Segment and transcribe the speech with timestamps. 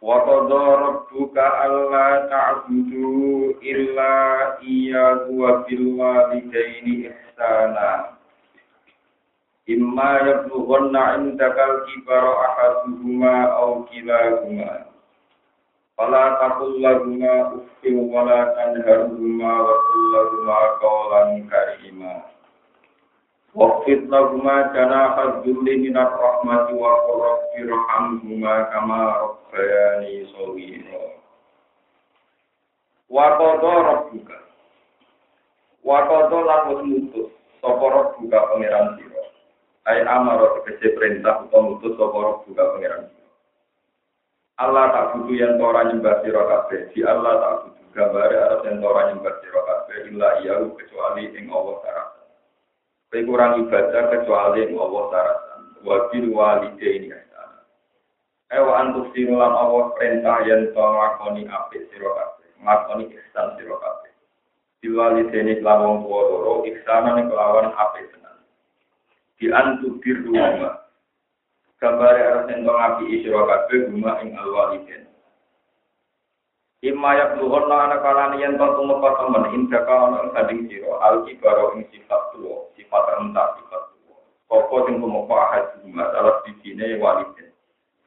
[0.00, 4.12] Wa qadha rabbuka alla ta'budu illa
[4.64, 8.16] iyyahu wa bil walidaini ihsana.
[9.68, 14.88] Imma yablughanna indakal kibara ahaduhuma aw kilahuma.
[16.00, 22.24] Fala taqul lahuma uffin wa la tanharhuma wa qul lahuma qawlan karima.
[23.50, 31.18] Waqfid lahuma janahal juli minat rahmati wa qurrabbi rahamhuma kama rabbayani sawira.
[33.10, 34.38] Wakoto qadha rabbuka.
[35.82, 37.28] Wakoto qadha mutus
[37.58, 39.22] sapa rabbuka pangeran sira.
[39.90, 43.10] Ai amara tegese perintah untuk mutus sapa rabbuka pangeran.
[44.62, 46.86] Allah tak butuh yang ora nyembah siro kafe.
[46.94, 50.06] Di Allah tak butuh gambar atau yang ora nyembah siro kafe.
[50.06, 52.19] illa iya kecuali ing Allah taala.
[53.10, 55.60] Kowe kurang ibadah kecuali yang Allah syaratan.
[55.82, 57.66] Wabil walide ini asana.
[58.54, 62.48] Ewa antuk sinulan Allah perintah yang to ngakoni apik sira kabeh.
[62.62, 64.14] Ngakoni ihsan sira kabeh.
[64.78, 68.38] Bil walide ini kelawan tua loro ihsanan kelawan apik tenan.
[69.42, 70.86] Di antuk birru rumah.
[71.82, 74.54] Gambare arep ento ngapi sira kabeh rumah ing al
[76.80, 81.76] Imayat luhur no anak kalani yang tuan tumur pasaman indaka ono sading siro alki baro
[81.76, 84.16] ing sifat tuo sifat rendah sifat tuo
[84.48, 87.52] koko sing tumur pa ahad jumat alas bijine walidin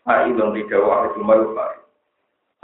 [0.09, 1.77] hai dong di ahad jumat lupai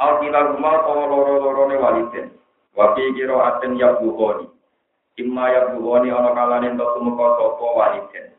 [0.02, 2.34] alki lalumal toro loro-lorone walidin
[2.74, 4.50] wapi kiro aten yap luhoni
[5.14, 8.34] Imayat luhur no anak kalani yang tuan tumur pasaman walidin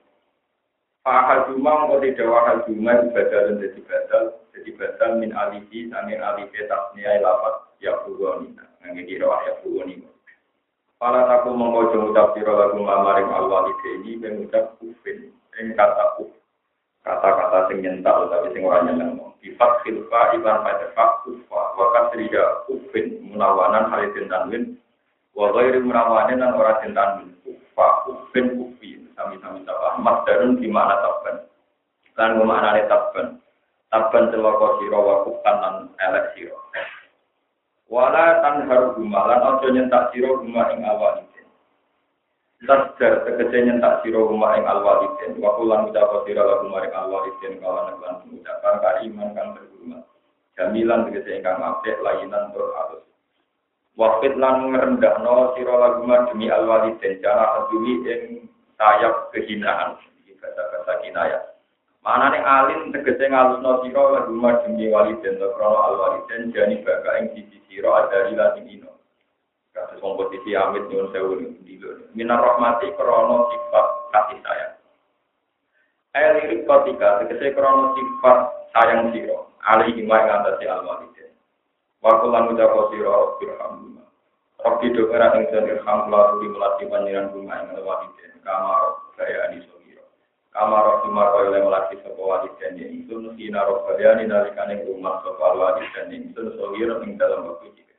[1.10, 4.24] Fahaduma engko di dawa haduma ibadah dan jadi badal.
[4.54, 10.06] Jadi badal min alihi sangin alihi tasniyai lafat ya buwoni nangin kira ya buwoni
[11.02, 16.30] Para taku mengko ucap sira lagu mamaring alwalide ini mengucap ufin ing kata uf
[17.02, 19.18] kata-kata sing nyentak utawi sing ora nyeneng.
[19.42, 24.78] Sifat khilfa iban pada fak ufa wa kasriya ufin munawanan halidin tanwin
[25.34, 31.36] wa ghairi munawanin dan ora tanwin ufa ufin ufin sami-sami sapa masdarun di mana tabban?
[32.18, 33.26] Lan maknane tabban.
[33.90, 36.58] Tabban celaka sira wa kufan lan elek sira
[37.90, 41.46] wala tanhar gumalan aja nyentak sira guma ing awalidin.
[42.62, 47.98] Tasdar tegese nyentak sira guma ing alwalidin wa kulan ucap sira lagu maring alwalidin kawan
[47.98, 50.06] lan ucapan kariman kang berhormat.
[50.54, 53.02] Jamilan tegese ingkang apik lainan tur halus.
[53.98, 58.46] Wafid lan ngrendahno sira lagu demi alwalidin cara adui ing
[58.80, 60.00] sayap kehinaan
[60.40, 61.44] kata-kata kinayah
[62.00, 67.28] Mana nih alim tegese ngalusno siro lagu waliden to krono al waliden jani baka ing
[67.36, 68.88] sisi siro adari latin ino.
[69.76, 71.76] Kasus kompetisi amit nyun sewu di
[72.16, 73.86] Minar rahmati krono sifat
[74.16, 74.74] kasih sayang.
[76.16, 78.38] Ayat lirik kotika tegese krono sifat
[78.72, 79.52] sayang siro.
[79.60, 81.36] Ali hima ing atasi al waliden.
[82.00, 83.36] Wakulan ucap siro
[84.60, 88.32] Rabbi doa ing irham lalu dimulati panjiran rumah ing al waliden.
[88.44, 89.80] Kamar gaya aniso.
[90.50, 96.10] Kamar Rasulullah kaya oleh melaki sopa waliden ya ingsun sina robbaliani nalikane rumah sopa waliden
[96.10, 97.94] ingsun sogiro ing dalam waktu jika.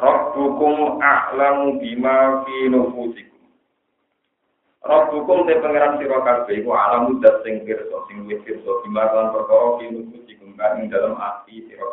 [0.00, 3.46] Rabbukum a'lamu bima fi nufusikum.
[4.80, 9.28] Rabbukum te pangeran sira kabeh iku alamu dat sing pirsa sing wis pirsa bima lan
[9.36, 11.84] perkara fi nufusikum kang ing dalam ati sira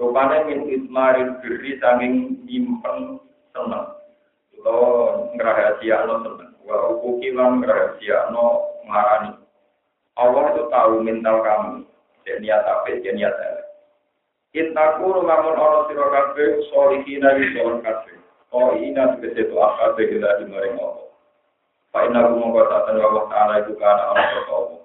[0.00, 3.20] Rupane min ismaril birri sanging nyimpen
[3.52, 3.86] seneng.
[4.62, 4.78] Lo
[5.36, 6.52] ngrahasia lo seneng.
[6.64, 9.36] Wa ukuki lan rahasia no marani.
[10.16, 11.84] Allah itu tahu mental kamu.
[12.22, 13.62] Dia niat apa, dia niat apa.
[14.52, 18.20] Intaku lamun ono sira kabeh solihina di soal kabeh.
[18.52, 21.08] Oh ina tegese to akabe ila di maring Allah.
[21.88, 24.81] Fa inna mongko satan wa ta'ala itu kana ana Allah.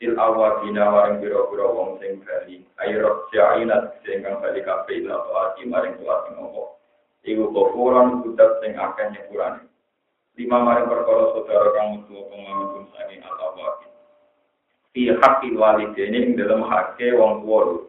[0.00, 2.64] Il awadina maring biro-biro wong sing bali.
[2.80, 6.66] Ayo syaina sing kang bali kabeh ila taati maring taati Allah.
[7.20, 9.68] Iku kofuran kudat sing akeh nyepurane
[10.40, 13.86] lima maring perkara saudara kang mutu pemamun sangi atau wabi.
[14.96, 17.84] Fi hakil walidene ing dalam hake wong tuwa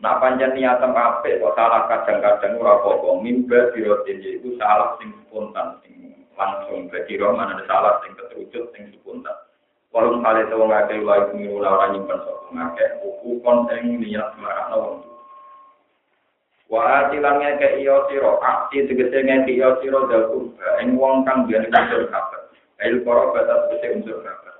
[0.00, 3.20] Nak panjang niatan apik kok salah kadang-kadang ora apa-apa.
[3.20, 8.88] Mimba dirotin itu salah sing spontan sing langsung bagi mana ada salah sing keterucut sing
[8.96, 9.36] spontan.
[9.90, 14.38] Walau kali itu wong akeh wae kumiru ora nyimpen sapa ngakeh buku kon sing niat
[14.38, 14.96] marakno wong
[16.70, 21.50] Wa atilan ngeke iyo siro, aksi tegese ngeke iyo siro dal kurba, ing wong kang
[21.50, 22.46] biyen unsur kabar.
[22.78, 24.54] Ail koro batas tegese unsur kabar.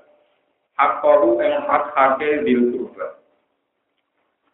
[0.75, 3.15] Hak koru ing hak hake dil kurba.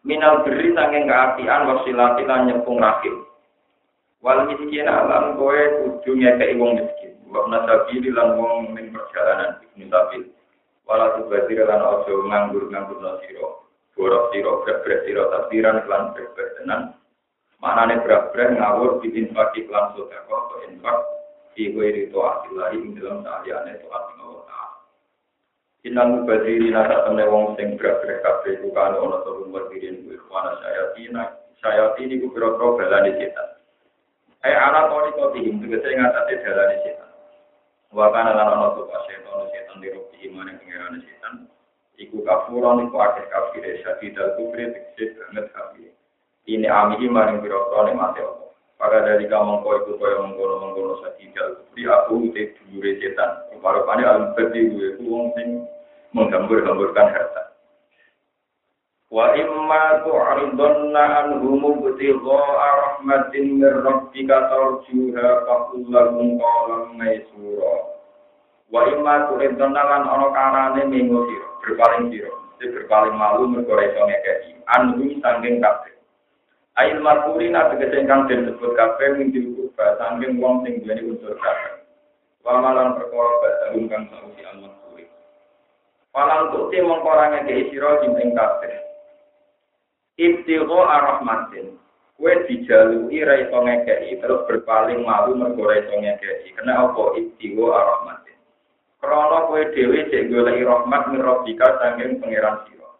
[0.06, 3.26] Minal beri sanging keapian wasilati lan nyepung rahim.
[4.22, 7.18] Wal miskin alam kowe kudu ngeke wong miskin.
[7.26, 10.30] Wa nasabili lan wong min perjalanan ibnu sabil.
[10.88, 13.68] Wala tubadir lan ojo nganggur-nganggur no siro.
[13.92, 16.96] Borok siro, berat-berat siro, takdiran lan berat tenan.
[17.60, 20.96] Maknane berat-berat ngawur di infak iklan sodako atau infak
[21.52, 24.76] di kue rito asilahi ing dalam sahliane toat Allah Ta'ala.
[25.84, 30.56] Inang mubadiri nasa temne wong sing berat-berat kabeh ku kan ono to mubadirin ku ikhwana
[30.62, 31.22] syayatina.
[31.60, 33.48] Syayatini ku biro-biro balani setan.
[34.46, 37.07] Eh kau dihim, tegese ngatasi dalani setan.
[37.88, 41.48] Wakana lan ono tuh setan, setan di robi iman yang pengiran setan.
[41.96, 45.90] Iku kafuran, iku akeh kafir, syadidal kufri, tegese banget kafir.
[46.48, 47.08] ini amihi
[47.40, 48.48] biro nih mati Allah.
[48.78, 51.66] Pada dari kamu kau itu kau yang mengkono mengkono sakijal.
[51.74, 53.30] Di aku itu dulu setan.
[53.56, 55.66] Rupa-rupanya alam berdiri gue uang sing
[56.14, 57.47] menggambur-gamburkan harta.
[59.08, 67.88] Wa imma tu'ridunna anhum ibtigha'a rahmatin min rabbika tarjuha faqullahum qawlan maysura.
[68.68, 74.60] Wa imma tu'ridunna lan ana karane minggu sira, berpaling sira, berpaling malu mergo iso ngekeki.
[74.76, 75.96] Anhum sanging kabeh.
[76.76, 81.80] Ail marfurin tegese ingkang den sebut kabeh minggu kurba saking wong sing duweni unsur kabeh.
[82.44, 85.08] Wa malan perkara badalung kang sausi al marfuri.
[86.12, 88.87] Palang tukti mongko ora ngekeki sira ing kabeh.
[90.18, 91.78] Ibtigho arahmatin.
[92.18, 93.62] Kue dijalui ra iso
[94.18, 96.58] terus berpaling malu mergo ra iso ngekeki.
[96.58, 97.14] Kena apa
[97.70, 98.38] arahmatin.
[98.98, 102.90] Krana kue dhewe cek goleki rahmat mirobika saking pangeran sira.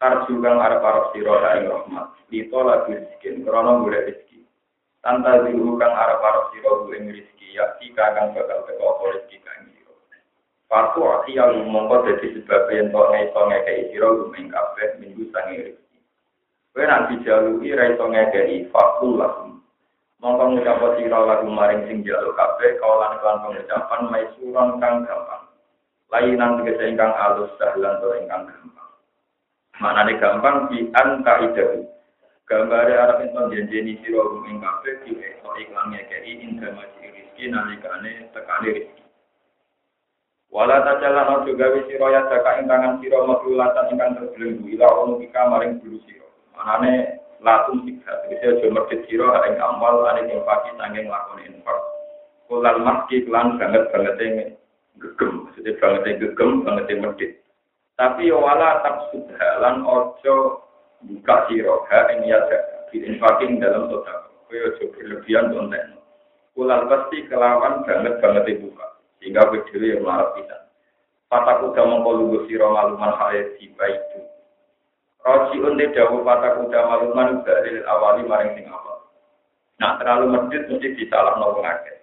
[0.00, 1.12] Tarju kang arep-arep
[1.60, 2.16] ing rahmat.
[2.32, 4.40] Itu lagi rezeki, krana golek rezeki.
[5.04, 9.94] Tanta diru kang arep-arep sira ing rezeki, ya kang bakal teko apa rezeki kang sira.
[10.64, 14.00] Fatu akhiyal mongko dadi sebab yen to iso ngekeki
[14.40, 15.81] ing kabeh minggu rezeki.
[16.72, 19.60] Kowe nek dijalui ra iso ngekeki fakul lahum.
[20.24, 25.44] Mongko ngucap sira lagu maring sing jaluk kabeh kawalan kelan pengucapan maisuran kang gampang.
[26.08, 28.90] Lainan tegese ingkang alus dahlan to ingkang gampang.
[29.84, 31.84] Manane gampang di anta idahu.
[32.48, 38.32] Gambare arep ento janjeni sira ing kabeh di esok iklan ngekeki indra maji rezeki nalikane
[38.32, 39.04] tekane rezeki.
[40.48, 43.20] Wala tajalan ojo gawe sira ya jaka ing tangan sira
[43.92, 46.21] ingkang terbelenggu ila ono maring bulu sira.
[46.56, 48.12] Makanya latum tiga.
[48.26, 51.78] Jadi saya cuma kecil, ada yang amal, ada yang pagi, ada yang lakukan infak.
[52.46, 54.34] Kulan mati, kulan banget, banget yang
[55.00, 55.32] gegem.
[55.58, 57.32] Jadi banget yang gegem, banget yang medit.
[57.96, 60.36] Tapi wala tak subhalan ojo
[61.04, 61.84] buka siro.
[61.90, 62.88] Ha, ini ada.
[62.92, 64.28] Di dalam sosial.
[64.52, 65.96] Kaya juga berlebihan konten.
[66.52, 68.86] Kulan pasti kelawan banget, banget yang buka.
[69.16, 70.68] Sehingga berdiri yang marah kita.
[71.32, 74.20] Fataku gak mengkolubusi romaluman hal yang e tiba itu.
[75.22, 79.06] Roji unde dawu patah kuda maluman dari awali maring sing awal.
[79.78, 82.02] Nah terlalu medit mesti disalah nolong akeh.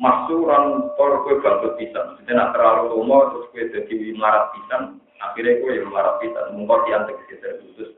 [0.00, 2.16] Maksuran tor kue bangkut pisan.
[2.20, 5.00] Jadi nak terlalu lomo terus kue jadi marat pisan.
[5.20, 6.56] Akhirnya kue yang marat pisan.
[6.56, 7.90] Mungkot yang tegesi khusus.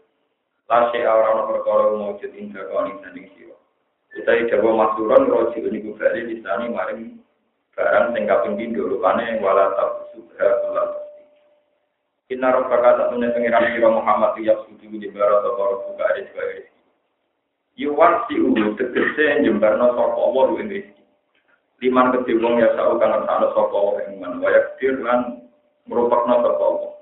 [0.66, 3.56] Lasih orang perkara mewujud indah kau ning sanding siwa.
[4.18, 7.14] Utai jawa maksuran roji uniku bali di sana maring
[7.78, 11.07] barang sing kaping pindho rupane wala tabsubha wala pasti.
[12.28, 16.76] Inna rabbaka tak menawa pengiran Muhammad ya suci di barat sapa buka ada juga rezeki.
[17.80, 21.02] Yuwan si ulu tegese jembarno sapa Allah ing rezeki.
[21.80, 25.40] Liman kedhe ya sak kang ana sapa Allah ing man wayak dir lan
[25.88, 26.92] merupakna sapa Allah.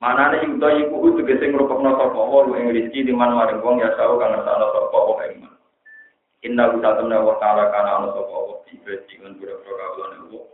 [0.00, 4.32] Manane yuta iku tegese ngrupakna sapa Allah ing rezeki liman maring wong ya sak kang
[4.32, 5.54] ana sapa Allah ing man.
[6.40, 10.44] Inna utatamna wa ta'ala kana ana sapa Allah tiba dengan pura-pura kawalan Allah.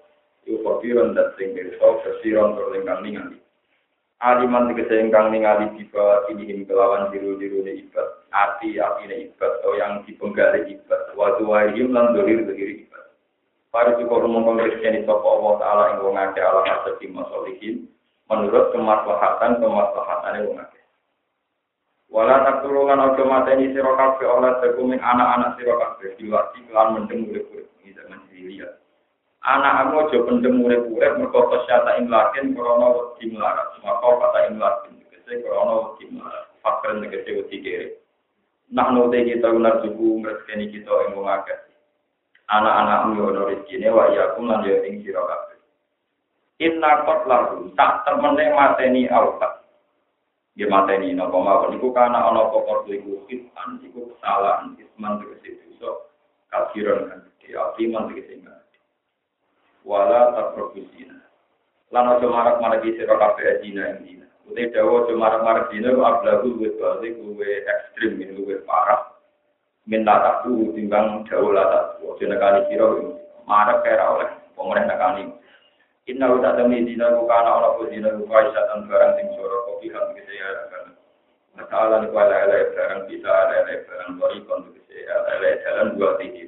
[0.46, 3.42] Iku kopiron dan sing kesiron berlengkang ningali.
[4.22, 8.24] Aliman tegese ingkang ningali tiba ini kelawan diru-diru ne ibad.
[8.30, 11.18] Ati ati ne ibad atau yang dipenggali ibad.
[11.18, 13.04] Wa duwaihim lan dolir ibad.
[13.74, 17.90] Para cukup rumong kongresnya sapa Allah Ta'ala ing wong akeh ala hasabi masolihin.
[18.30, 20.82] Menurut kemaslahatan kemaslahatan wong akeh.
[22.06, 27.66] Wala taktulungan ojo mateni sira kabeh oleh sekuming anak-anak sira kabeh diwati kelan mendeng urip-urip
[27.82, 28.85] iki zaman dilihat.
[29.46, 33.78] Anak-anak ojo pendem urip-urip mergo kesyata ing lakin krana wedi melarat.
[33.78, 36.50] Maka kata ing lakin tegese krana wedi melarat.
[36.66, 37.88] Fakir tegese wedi kere.
[38.74, 41.54] Nah note kita unar suku ngreskeni kita ing wong akeh.
[42.50, 45.58] Anak-anak mu ono rezekine wa yakum lan yo ing sira kabeh.
[46.66, 49.66] Inna qad lahu tak temene mateni autat.
[50.56, 56.08] dia mateni napa mawon iku kana ana pokok iku hitan iku kesalahan isman tegese dosa
[56.48, 58.64] kafiran kan gede afiman tegese enggak
[59.86, 61.22] wala takrobusina
[61.94, 66.74] lan aja marak-marak sira kabeh dina ing dina ute dawa aja marak-marak dina ablagu luwih
[66.74, 69.14] balik luwih ekstrim luwih parah
[69.86, 72.86] minta takku timbang dawa latak aja nekani sira
[73.46, 75.24] marak kaya oleh pemerintah nekani
[76.06, 80.30] Inna uta demi dina kana ana apa dina kaisatan barang sing soro kopi kan bisa
[80.38, 80.94] ya kan.
[81.58, 85.98] Masalah ni kuala ala barang bisa ala ala barang tori kon bisa ala ala jalan
[85.98, 86.46] dua tinggi.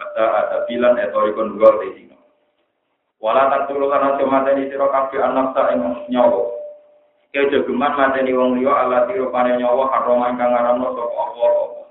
[0.00, 2.13] Mata ada bilan etori kon dua tinggi.
[3.24, 5.80] Wala tak kana cuma tadi siro kafe anak tak ing
[6.12, 6.44] nyawa.
[7.32, 11.88] Kejo geman mateni wong liya ala tiro pane nyawa haram ingkang ngaramno sapa Allah.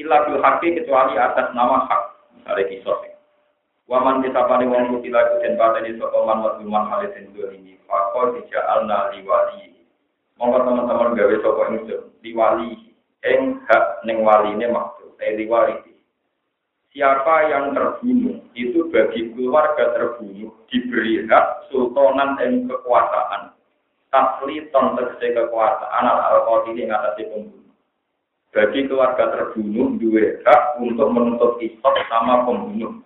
[0.00, 2.02] Illa bil haqqi kecuali atas nama hak.
[2.32, 2.96] Misalnya kisah
[3.92, 7.76] Waman kita pada wong kutila den pateni sapa man wa man den ini.
[7.84, 9.84] Fakor dija'alna liwali.
[10.40, 12.72] Monggo teman-teman gawe sapa ingsun liwali
[13.28, 15.76] ing hak ning waline maksud eh liwali.
[16.96, 23.52] Siapa yang terbunuh itu bagi keluarga terbunuh diberi hak sultanan dan kekuasaan.
[24.12, 27.72] Tasliton tegese kekuasaan al-qatili ngatasi pembunuh.
[28.52, 33.00] Bagi keluarga terbunuh dua hak untuk menuntut isop sama pembunuh.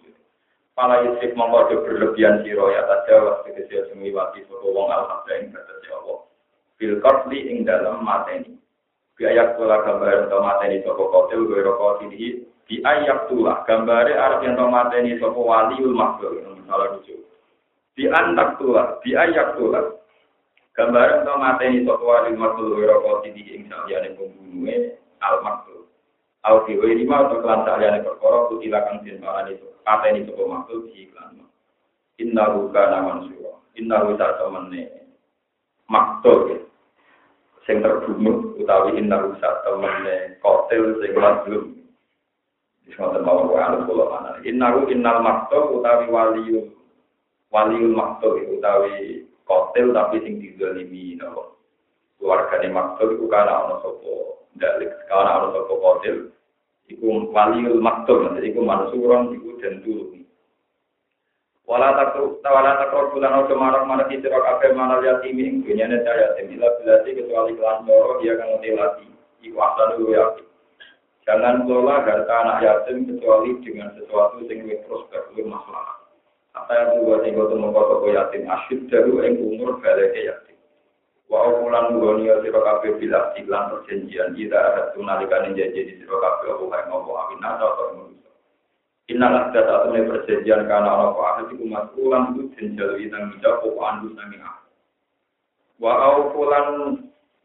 [0.77, 5.81] Pala yusif mongko do berlebihan siro ya tajawaz tegese semiwati sapa wong al-hadza ing batas
[5.89, 6.19] Allah.
[6.77, 8.59] Bil qatli ing dalam mateni.
[9.17, 14.43] Biayak kula gambar to mateni sapa kotil wa rokoti di di ayak tulah gambare arep
[14.43, 17.15] to mateni sapa waliul makhluk salah lucu.
[17.97, 19.95] Di antak tulah, di ayak tulah.
[20.75, 25.87] Gambare to mateni sapa waliul makhluk wa rokoti di ing saliyane pembunuhe al-makhluk.
[26.43, 29.55] Au fi wa lima to kelan saliyane perkara kutilah kang parani
[29.87, 31.47] kata ini cukup makhluk di iklan.
[32.19, 33.63] Inna ruka naman suwa.
[33.79, 34.83] Inna ruka temene
[35.87, 36.59] makhluk ya.
[37.67, 41.76] Sing terbunuh utawi inna ruka temene kotel sing mazlum.
[42.87, 44.31] Disebut mau wa anu kula mana.
[44.47, 46.71] Inna ru innal makhluk utawi waliul
[47.51, 51.51] waliul makhluk utawi kotel tapi sing dizalimi napa.
[52.23, 54.15] Keluargane makhluk iku kana ana sapa
[54.57, 56.17] dalik kana ana sapa kotel
[56.87, 57.83] iku waliul
[58.39, 60.17] jadi iku mansuron iku den turun
[61.67, 66.47] wala takru wala takru bulan ojo marak marak sira kabeh manal yatim ing dunyane yatim
[66.55, 69.07] bila bilasi kecuali kelan loro dia kang lati
[69.43, 70.25] iku asal ya
[71.27, 75.99] jangan kelola harta anak yatim kecuali dengan sesuatu sing luwih prospek luwih masalah
[76.55, 80.57] apa yang buat sing goto mengkoto yatim asyid daru ing umur baleke yatim
[81.27, 86.55] Wa ukulan dunia sira kabeh bila iklan perjanjian kita ada tunalikan janji di sira kabeh
[86.55, 88.31] apa kae ngopo amin atau manusia.
[89.11, 93.69] Inna data atune perjanjian kana ana apa ahli iku masulan itu jenjal itang bisa apa
[93.91, 94.59] andu sanging ah.
[95.83, 96.67] Wa ukulan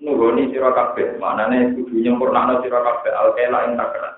[0.01, 4.17] nuhoni sira kabeh manane kudu nyempurnakno sira kabeh alkela ing takaran.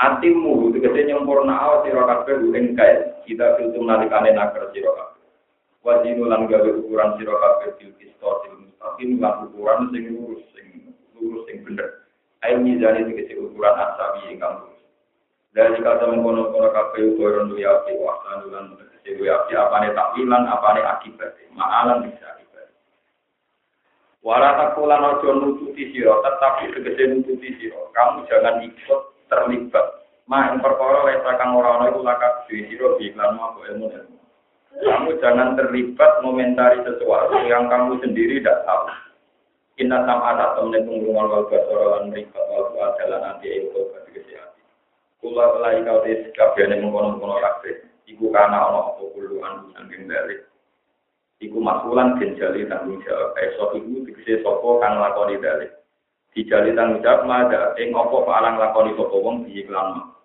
[0.00, 5.24] Atimu tegese nyempurna sira kabeh ing kae kita filtum nalikane nakar sira kabeh.
[5.84, 10.66] Wajinu lan gawe ukuran sira kabeh bil kistosil tapi nggak ukuran sing lurus, sing
[11.12, 12.08] lurus, sing bener.
[12.40, 14.80] Ayo mizani tegese ukuran asabi ingkang lurus.
[15.52, 20.80] Dari kata mengkono-kono kabeh ukuran duwe api waksan lan tegese duwe api apane takwilan, apane
[20.80, 21.36] akibat.
[21.52, 22.36] Maalan bisa.
[24.26, 27.94] Wala takulan ojo nututi siro, tetapi tegese nututi siro.
[27.94, 30.02] Kamu jangan ikut terlibat.
[30.26, 34.18] Ma yang perkara lesa kang ora ana iku lakak duwe siro iklan mau ilmu ilmu.
[34.82, 38.90] Kamu jangan terlibat komentari sesuatu yang kamu sendiri tidak tahu.
[39.78, 44.66] Inna sam ada temen pengrungan wal basara lan mripat wal adalah nanti itu bagi kesehatan.
[45.22, 47.78] Kula lai kau des kabehane mengkono-kono kabeh.
[48.10, 50.50] Iku kana ana apa kuluan saking balik.
[51.36, 53.36] Iku masulan den jali tanggung jawab.
[53.36, 55.68] Esok iku tegese sapa kang lakoni balik.
[56.32, 60.16] Dijali tanggung jawab mada ing apa palang lakoni sapa wong diiklan.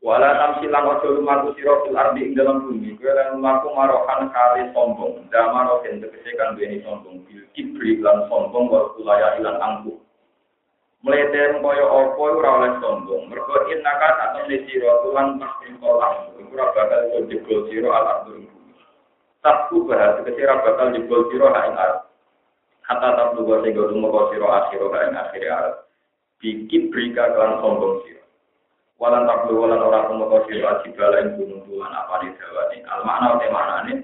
[0.00, 2.98] Wala tamsilang ojo lumaku siro fil ardi ing dalam bumi.
[2.98, 5.30] Kue lan lumaku marohan kali sombong.
[5.30, 7.22] Dama roken tegese kan duweni sombong.
[7.30, 9.94] Bil kibri lan sombong wa kulaya ilan angku.
[11.06, 13.30] Mlete kaya apa ora oleh sombong.
[13.30, 14.90] Mergo innaka tak temne sira
[15.38, 16.34] pasti kolam.
[16.34, 18.06] Iku ora bakal jebol sira al
[19.40, 22.00] Takku bahas ora bakal jebol sira ha ing arep.
[22.84, 25.76] Hatta tak lugo sing kudu moko sira akhir ha ing akhir arep.
[26.40, 28.20] Bi kibri kan sombong sira.
[29.00, 33.40] walan tablu walan ora kumoto sira ajibala ing gunung tulan apa ni jawane al makna
[33.40, 33.94] te maknane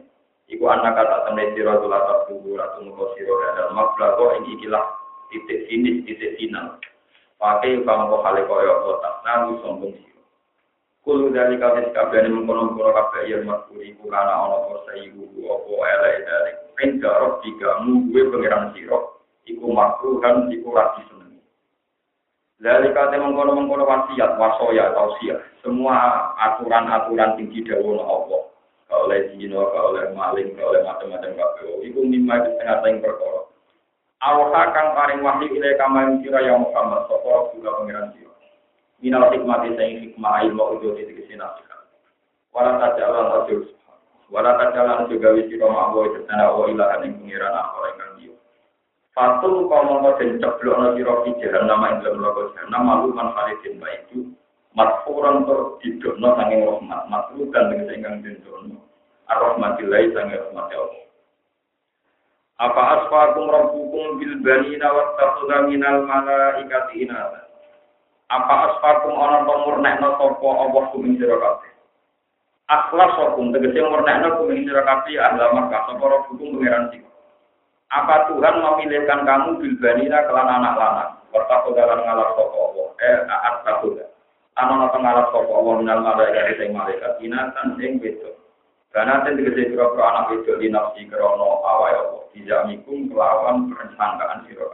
[0.49, 4.85] iku anak kata temne sira tulan tablu ora kumoto sira dan mablago ing ikilah
[5.29, 6.81] titik finish titik final
[7.37, 9.93] pakai pamko hale koyo kota nalu sombong
[11.07, 15.23] sira Kulu dari kabeh kabeh mengkono mengkono kabeh yang makuri ku kana ana apa sayu
[15.47, 18.99] apa dari penjarok tiga mu gue pangeran sira
[19.47, 21.03] iku makruhan iku rati
[22.57, 25.93] Dari kata mengkono-mengkono wasiat, wasoya, tausiah, semua
[26.41, 28.43] aturan-aturan tinggi dawono Allah,
[28.89, 31.85] gak oleh zino, gak oleh maling, gak oleh macam-macam kabeh.
[31.85, 33.41] Iku mimma setengah tahun perkara.
[34.25, 38.26] Allah kang paring wahyu ilai kama yang kira yang Muhammad, sopor juga pengiran siro.
[39.05, 41.85] Minal hikmati sayang hikmah ilmu ujo di tegesi nasihat.
[42.57, 43.57] Walau tak jalan aja
[44.27, 48.13] Walau tak jalan juga wisi roma Allah itu tanda Allah ilahan yang pengiran akhor yang
[48.19, 48.35] dia.
[49.15, 53.79] Fatul kau mau dan ceblok no siro fi nama yang dalam logo nama malu manfaatin
[53.79, 54.35] baik itu.
[54.77, 58.77] Matfuran tur didokno sanging rahmat, matlukan dengan sehingga dindono.
[59.25, 61.05] Ar-rahmatillah sanging rahmat Allah.
[62.61, 67.46] Apa asfakum rabbukum bil banina wa takhudha minal malaikati inata.
[68.27, 71.71] Apa asfakum ana to murnekno sapa Allah kuming sira kabeh.
[72.67, 77.11] Akhlasakum tegese murnekno kuming sira kabeh ahla Makkah sapa rabbukum pangeran sira.
[77.95, 81.11] Apa Tuhan memilihkan kamu bil banina kelan anak lanang.
[81.31, 82.89] Wa takhudha lan ngalap sapa Allah.
[82.99, 84.07] Eh aat takhudha.
[84.59, 88.35] Ana ana ngalap sapa Allah minal malaikati sing malaikat inatan sing wedok.
[88.91, 92.23] Karena ten kira-kira anak itu di nafsi awal Allah.
[92.35, 94.67] Tidak mikum kelawan perencanaan siro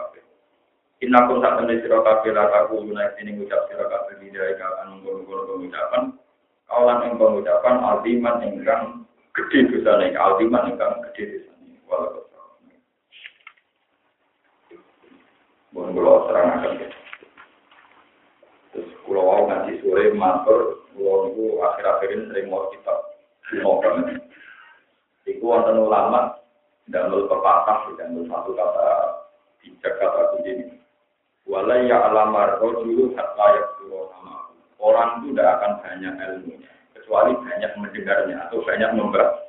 [1.03, 1.11] kafe.
[1.11, 5.03] Inakum saat temen siro kafe lah aku lunak sini ngucap siro kafe di dari kawan
[5.03, 6.15] nunggu-nunggu pengucapan.
[6.71, 8.83] Kawalan yang pengucapan altiman ingkang
[9.35, 10.15] gede dosa nih.
[10.15, 11.79] Altiman ingkang gede dosa nih.
[11.91, 12.23] Walau
[15.73, 16.73] Mohon kalau serang akan
[18.73, 20.61] Terus kalau mau ngaji sore matur,
[20.93, 22.99] kalau itu akhir-akhir ini sering mau kitab
[23.53, 24.21] Novel.
[25.29, 26.41] Iku wonten ulama
[26.89, 28.89] tidak melu pepatah, tidak melu satu kata
[29.61, 30.32] bijak kata.
[31.63, 34.51] Walai ya alamar dulu hatta yaktuwa sama.
[34.83, 39.47] Orang itu tidak akan banyak ilmunya, kecuali banyak mendengarnya atau banyak membaca.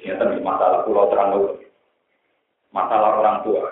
[0.00, 1.36] Ini tadi masalah pulau terang
[2.72, 3.68] masalah orang tua.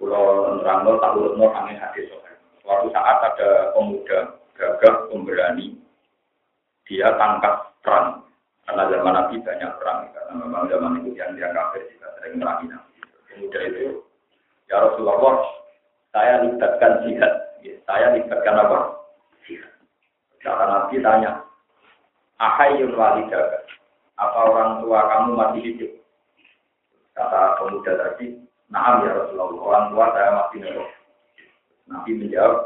[0.00, 2.08] Pulau terang tak urut angin hadis.
[2.64, 5.76] Suatu saat ada pemuda gagah pemberani
[6.88, 8.24] dia tangkap perang.
[8.64, 12.72] Karena zaman Nabi banyak perang, karena memang zaman itu yang dia kafir juga sering Nabi.
[13.28, 14.00] Kemudian itu,
[14.72, 15.36] ya Rasulullah,
[16.16, 17.32] saya libatkan jihad.
[17.60, 18.78] Ya, saya libatkan apa?
[19.44, 19.68] Jihad.
[20.40, 21.44] Kata Nabi tanya,
[22.40, 23.68] Ahayun walidaga,
[24.16, 25.92] apa orang tua kamu masih hidup?
[27.12, 28.40] Kata pemuda tadi,
[28.72, 30.88] Naam ya Rasulullah, orang tua saya masih hidup.
[31.92, 32.64] Nabi menjawab,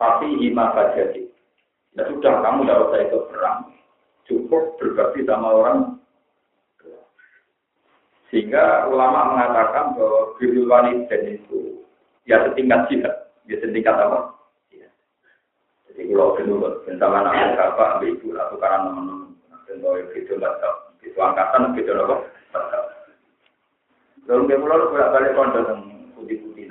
[0.00, 1.28] tapi hima jadi
[1.96, 3.58] Ya sudah, kamu tidak usah ikut perang.
[4.28, 5.95] Cukup berbakti sama orang.
[8.30, 10.66] Sehingga ulama mengatakan bahwa birul
[11.06, 11.86] dan itu
[12.26, 13.14] ya setingkat jihad.
[13.46, 14.34] Ya setingkat apa?
[15.96, 19.32] Jadi kalau dulu bersama anak bapak, ambil ibu, atau karena teman-teman.
[19.64, 20.68] Contoh itu baca,
[21.00, 22.16] itu angkatan, itu apa?
[24.26, 25.64] Lalu dia mulai bolak balik kondor
[26.18, 26.66] putih-putih.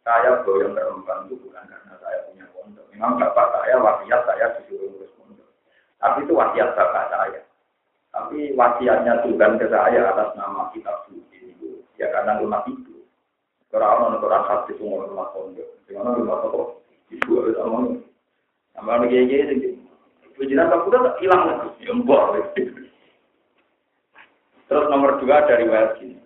[0.00, 2.86] Saya yang perempuan itu bukan karena saya punya pondok.
[2.90, 5.48] Memang bapak saya wasiat saya disuruh ngurus pondok.
[6.00, 7.40] Tapi itu wasiat bapak saya.
[8.16, 13.04] Tapi wasiatnya Tuhan ke saya atas nama kitab suci itu ya karena rumah itu.
[13.68, 16.80] Kalau orang orang hati mau rumah pondok, dengan rumah pondok
[17.12, 18.00] itu harus ngomong.
[18.72, 19.76] Sama lagi aja itu.
[20.32, 22.40] Pujian tak udah hilang lagi, jembor.
[24.66, 26.20] Terus nomor dua dari wajib ini.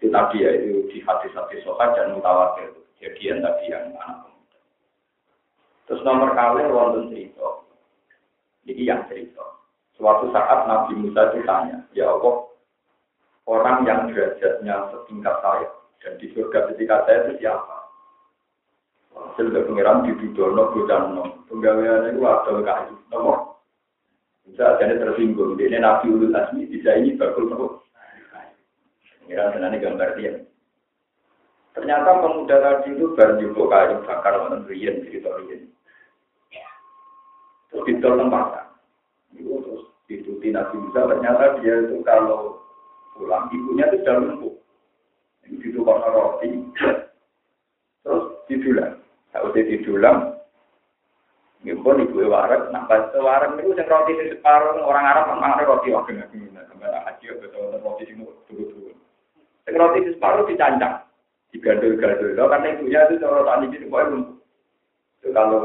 [0.00, 2.72] Itu tadi ya itu di hati-hati sokat dan mutawatir.
[2.96, 4.32] Kejadian tadi yang anak
[5.86, 7.48] Terus nomor kali wonten cerita.
[8.64, 9.51] Jadi yang cerita.
[10.02, 12.50] Suatu saat Nabi Musa ditanya, ya Allah,
[13.46, 15.70] orang yang derajatnya setingkat saya
[16.02, 17.76] dan di surga ketika saya itu siapa?
[19.14, 23.62] Hasil pengiran di Dudono, Budano, penggawean itu ada kayu, nomor.
[24.42, 27.86] Bisa jadi tersinggung, ini Nabi Ulul Asmi, bisa ini bakul nopo.
[29.22, 30.34] Pengiran senani gambar dia.
[31.78, 35.70] Ternyata pemuda tadi itu baru juga kayu bakar, wonten riyen cerita riyen.
[37.70, 38.66] Terus ditol tempatan.
[39.38, 42.62] Itu terus dituti Nabi Musa, ternyata dia itu kalau
[43.14, 44.54] pulang, ibunya itu sudah lumpuh.
[45.46, 46.50] Ini ditukar roti.
[48.02, 48.98] Terus didulang.
[49.34, 50.18] Tak usah didulang.
[51.62, 55.66] Ngimpun ibu warak, nah pas warak itu yang roti di separuh, orang Arab kan makan
[55.70, 56.66] roti wakil nabi Musa.
[56.66, 58.90] Sampai haji, betul roti di dulu-dulu.
[59.70, 61.06] Yang roti di separuh dicancang.
[61.54, 62.34] Digandul-gandul.
[62.34, 64.36] Karena ibunya itu cara tani ini, pokoknya lumpuh.
[65.22, 65.62] Kalau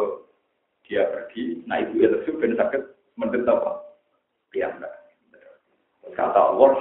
[0.85, 2.81] dia pergi, nah ibu itu ben sakit
[3.17, 3.57] menderita
[4.65, 4.75] apa?
[4.77, 4.93] Piyambak.
[6.15, 6.71] Kata Allah,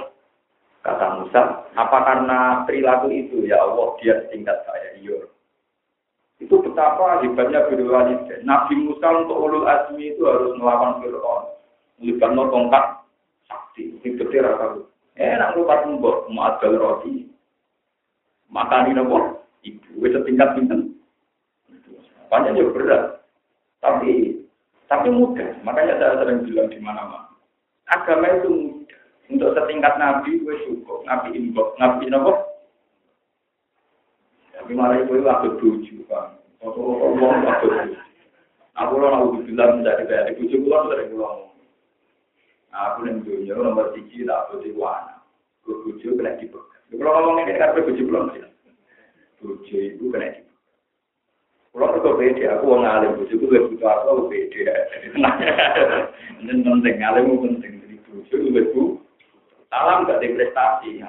[0.81, 1.41] kata Musa,
[1.75, 5.19] apa karena perilaku itu ya Allah dia setingkat saya iya.
[6.37, 7.91] Itu betapa hebatnya Birul
[8.45, 11.57] Nabi Musa untuk ulul azmi itu harus melawan Fir'aun.
[11.97, 12.85] Melibatkan tongkat
[13.49, 13.97] sakti.
[14.05, 14.85] Itu dia rasa.
[15.17, 17.25] Enak lupa mbok, mau adal roti.
[18.53, 19.89] Makan ini nopo, ibu.
[19.97, 20.93] Wis setingkat pinten.
[22.29, 23.03] Banyak juga berat.
[23.81, 24.37] Tapi
[24.85, 25.57] tapi mudah.
[25.65, 27.26] Makanya saya sering bilang di mana-mana.
[27.87, 29.01] Agama itu mudah.
[29.27, 31.03] Untuk setingkat nabi, gue cukup.
[31.03, 31.75] Nabi imbok.
[31.79, 32.33] Nabi nopo.
[34.55, 36.35] Tapi malah itu waktu tujuh, kan.
[36.63, 38.01] Ngomong waktu tujuh.
[38.77, 41.49] Aku lo mau bilang menjadi dari tujuh bulan dari pulang.
[42.69, 45.17] Aku yang dunia nomor tiga tak boleh wana.
[45.65, 46.85] Gue tujuh kena dipegang.
[46.93, 48.45] Kalau ngomong ini kan tujuh bulan sih.
[49.41, 50.47] Tujuh itu kena dipegang.
[51.77, 54.65] Kalau aku beda, aku mau ngalim, bujuk gue butuh aku, aku beda.
[56.41, 57.76] Ini penting, ngalim penting.
[58.07, 59.03] Bujuk gue bu,
[59.67, 61.03] salam gak di prestasi.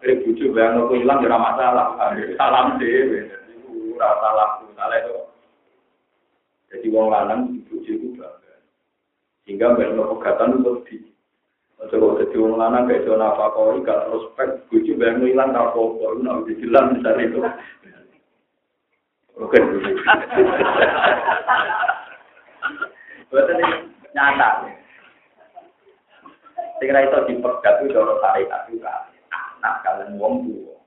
[0.00, 1.94] Dari bujuk bayang aku hilang, ya masalah.
[2.40, 3.28] Salam deh,
[3.94, 5.16] ora salah, salah itu.
[6.72, 8.54] Jadi wong lanang bujuk itu bangga.
[9.44, 10.96] Sehingga bayang pegatan itu di
[11.82, 16.14] Coba jadi wong lanang kayak zona apa kau gak prospek, bujuk bayang hilang, tak apa-apa,
[16.22, 17.42] nak dijelas misalnya itu.
[19.42, 19.58] Oke.
[23.32, 24.81] Buatan ini
[26.82, 29.06] Segera itu dipegat itu cara syariat juga.
[29.30, 30.82] Anak kalian wong tua.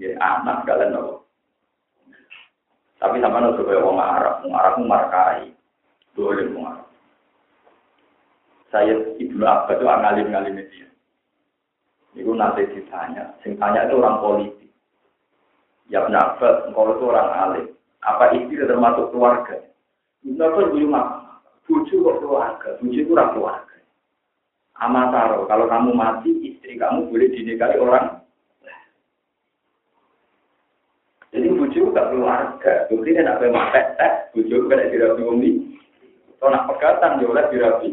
[0.00, 1.20] Ya anak kalian apa?
[2.96, 5.52] Tapi sama nggak supaya wong Arab, wong Arab markai,
[6.16, 6.88] boleh wong Arab.
[8.72, 10.88] Saya ibu apa itu ngalim ngalim dia.
[12.16, 14.72] Itu nanti ditanya, sing tanya itu orang politik.
[15.92, 17.66] Ya pendapat, engkau itu orang alim.
[18.00, 19.60] Apa istri termasuk keluarga?
[20.24, 21.08] Kenapa dulu mak?
[21.68, 23.65] Bucu kok keluarga, bucu itu orang keluarga.
[24.76, 28.20] Amataro, kalau kamu mati, istri kamu boleh dinikahi orang.
[31.32, 32.72] Jadi bucu gak keluarga.
[32.88, 35.80] Bukti ini nak memang tes, bucu kena dirapi umi.
[36.36, 37.90] Kalau nak pegatan, boleh dirapi.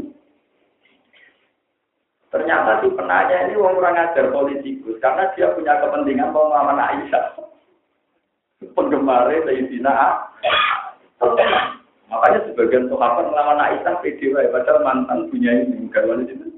[2.34, 7.38] Ternyata si penanya ini orang ajar politikus karena dia punya kepentingan mau melamar Aisyah
[8.74, 9.94] penggemar Sayyidina
[12.10, 16.58] Makanya sebagian sahabat melawan Aisyah wae padahal mantan punya ini garwane itu.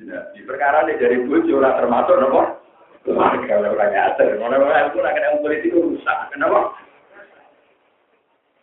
[0.00, 2.56] Di perkara ini dari bojo ora termasuk napa?
[3.04, 4.32] Keluarga orang ajar.
[4.40, 6.18] Mana-mana aku nak kena politik rusak.
[6.32, 6.72] Kenapa?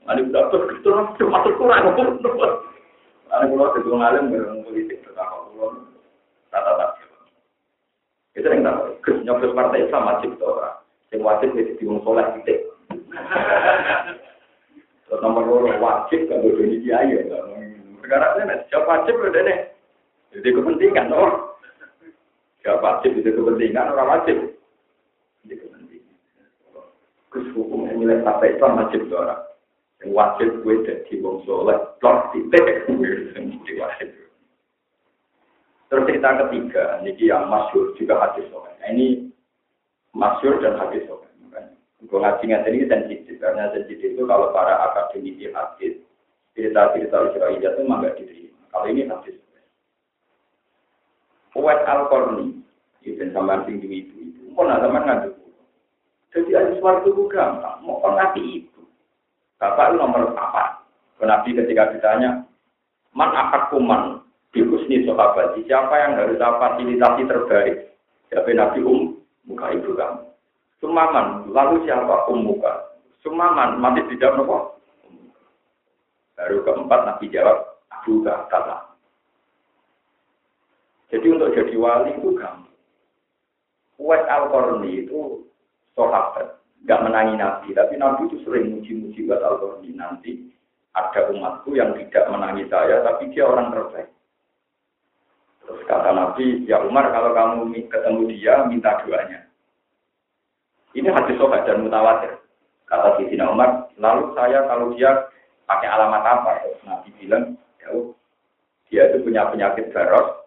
[0.10, 0.89] Ada tuh itu
[1.21, 1.93] termasuk kurang.
[3.28, 5.78] Ada pulau itu ngalim dengan politik pertama pulau
[6.50, 7.06] tata tata.
[8.34, 8.97] Itu yang tahu.
[9.21, 10.76] Nyoblos partai Islam wajib tuh orang.
[11.13, 12.65] Yang wajib itu diwong soleh titik.
[15.06, 17.38] Terus nomor loro wajib kalau jadi kiai ya.
[18.02, 19.77] Sekarang ini wajib udah nih.
[20.38, 21.58] Jadi kepentingan loh.
[22.62, 24.38] Siapa wajib itu kepentingan orang wajib.
[25.41, 26.17] Jadi kepentingan.
[27.34, 29.41] Kus hukum yang nilai partai Islam wajib tuh orang.
[30.06, 31.78] Yang wajib gue jadi wong soleh.
[31.97, 32.65] Plot titik.
[33.34, 34.10] Jadi wajib.
[35.88, 38.76] Terus cerita ketiga, ini yang masyur juga hadis soleh.
[38.84, 39.32] Nah, ini
[40.13, 41.26] masyur dan hadis soleh.
[42.06, 45.97] Gue ngaji ngaji ini sensitif karena sensitif itu kalau para akademisi hadis
[46.54, 48.62] cerita-cerita Israel itu memang nggak diterima.
[48.69, 49.37] Kalau ini hadis.
[51.58, 52.62] Uwais al Qarni
[53.02, 54.13] itu sama sing itu itu.
[54.54, 55.30] Mau nggak teman ngadu.
[56.30, 57.82] Jadi ada suatu gampang.
[57.82, 58.82] Mau kan nabi itu.
[59.58, 60.86] Bapak itu nomor apa?
[61.17, 62.46] Nabi ketika ditanya,
[63.17, 64.22] man akad kuman
[64.56, 65.58] nih sahabat.
[65.65, 67.76] Siapa yang harus fasilitasi terbaik?
[68.32, 69.17] Siapa Nabi Um?
[69.48, 70.28] Muka ibu kamu.
[70.84, 73.00] Sumaman, lalu siapa umuka?
[73.24, 74.76] Sumaman, mati tidak nopo.
[76.36, 78.87] Baru keempat Nabi jawab, Abu kata.
[81.08, 82.67] Jadi untuk jadi wali itu gampang.
[83.98, 84.52] Uwais al
[84.86, 85.48] itu
[85.98, 90.54] sahabat, nggak menangi Nabi, tapi Nabi itu sering muji-muji buat al nanti
[90.93, 94.10] ada umatku yang tidak menangi saya, tapi dia orang terbaik.
[95.65, 99.46] Terus kata Nabi, ya Umar kalau kamu ketemu dia, minta doanya.
[100.96, 102.39] Ini hadis sobat dan mutawatir.
[102.88, 105.28] Kata Siti Umar, lalu saya kalau dia
[105.67, 106.52] pakai alamat apa?
[106.63, 107.91] Ya, Nabi bilang, ya,
[108.88, 110.47] dia itu punya penyakit garos,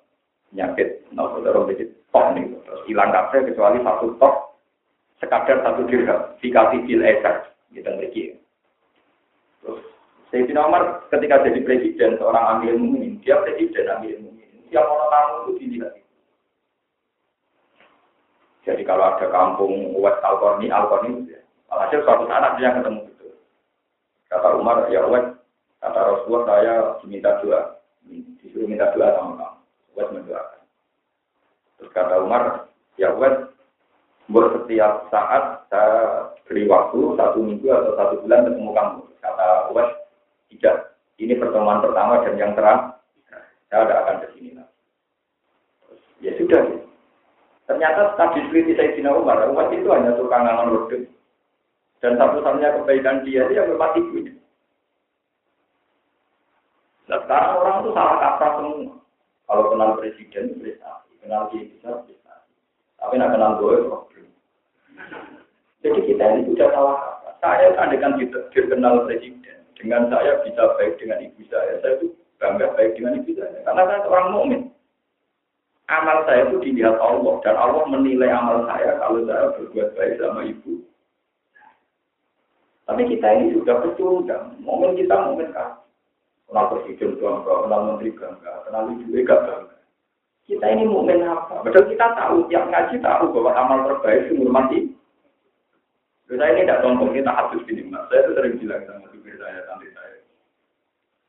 [0.51, 4.35] penyakit naudzubillah penyakit tok nih, terus hilang kafe kecuali satu tok,
[5.23, 7.35] sekadar satu dirham, dikasih bil eser,
[7.71, 8.23] gitu lagi.
[9.63, 9.81] Terus
[10.31, 14.49] Sayyidina Umar ketika jadi presiden, seorang amil mungkin, dia presiden amil mungkin.
[14.71, 15.95] Tiap orang tamu itu dilihat.
[18.63, 21.27] Jadi kalau ada kampung West Alkorni, Alkorni,
[21.71, 23.29] alhasil suatu saat dia ketemu itu.
[24.31, 25.35] Kata Umar, ya West,
[25.83, 27.83] kata Rasulullah saya diminta doa,
[28.39, 29.50] disuruh minta doa sama kamu.
[30.01, 30.61] West mendoakan.
[31.77, 33.53] Terus kata Umar, ya West,
[34.33, 39.01] buat setiap saat saya beri waktu satu minggu atau satu bulan ketemu kamu.
[39.21, 39.95] Kata West,
[40.49, 40.97] tidak.
[41.21, 42.97] Ini pertemuan pertama dan yang terang,
[43.69, 44.77] saya tidak akan ke sini lagi.
[46.25, 46.63] Ya sudah,
[47.69, 51.07] Ternyata tadi saya Umar, Umar itu hanya tukang ngangon wedus.
[52.01, 54.33] Dan satu-satunya kebaikan dia itu yang hormat ibunya.
[57.13, 59.01] Nah, sekarang orang itu salah kaprah semua.
[59.51, 61.11] Kalau kenal presiden, prestasi.
[61.27, 62.55] Kenal dia bisa, prestasi.
[63.03, 64.31] Tapi nak kenal gue, problem.
[65.83, 67.35] Jadi kita ini sudah salah kaprah.
[67.43, 69.59] Saya kan dikenal presiden.
[69.75, 71.83] Dengan saya bisa baik dengan ibu saya.
[71.83, 73.59] Saya itu bangga baik dengan ibu saya.
[73.67, 74.63] Karena saya seorang mukmin.
[75.91, 77.35] Amal saya itu dilihat Allah.
[77.43, 80.85] Dan Allah menilai amal saya kalau saya berbuat baik sama ibu.
[82.87, 84.55] Tapi kita ini sudah pecundang.
[84.63, 85.81] Momen kita momen kan
[86.51, 89.77] kenal presiden bangga, kenal menteri bangga, kenal ibu gak bangga.
[90.51, 91.63] Kita ini mukmin apa?
[91.63, 94.91] Padahal kita tahu, tiap ngaji tahu bahwa amal terbaik itu mati.
[96.27, 98.03] Saya ini tidak sombong, kita habis ini mas.
[98.11, 100.19] Saya itu sering bilang sama supir saya, santri saya.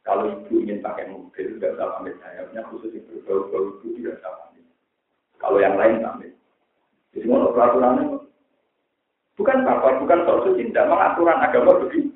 [0.01, 2.45] Kalau ibu ingin pakai mobil, tidak usah pamit saya.
[2.49, 4.65] Punya khusus ibu bau-bau itu tidak usah pamit.
[5.37, 6.33] Kalau yang lain pamit.
[7.13, 8.25] Jadi mau peraturannya
[9.37, 12.10] bukan apa, bukan soal suci, tidak mengaturan agama begitu.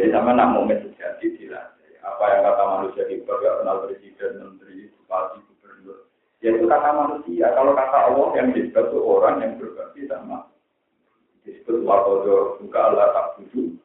[0.00, 1.92] Jadi sama nak momen terjadi dilatih.
[2.00, 6.08] Apa yang kata manusia hebat, gak kenal presiden, menteri, bupati, gubernur.
[6.40, 7.52] Ya itu kata manusia.
[7.52, 10.48] Kalau kata Allah yang disebut itu orang yang berbakti sama.
[11.44, 13.76] Disebut wakodo buka Allah tak budu.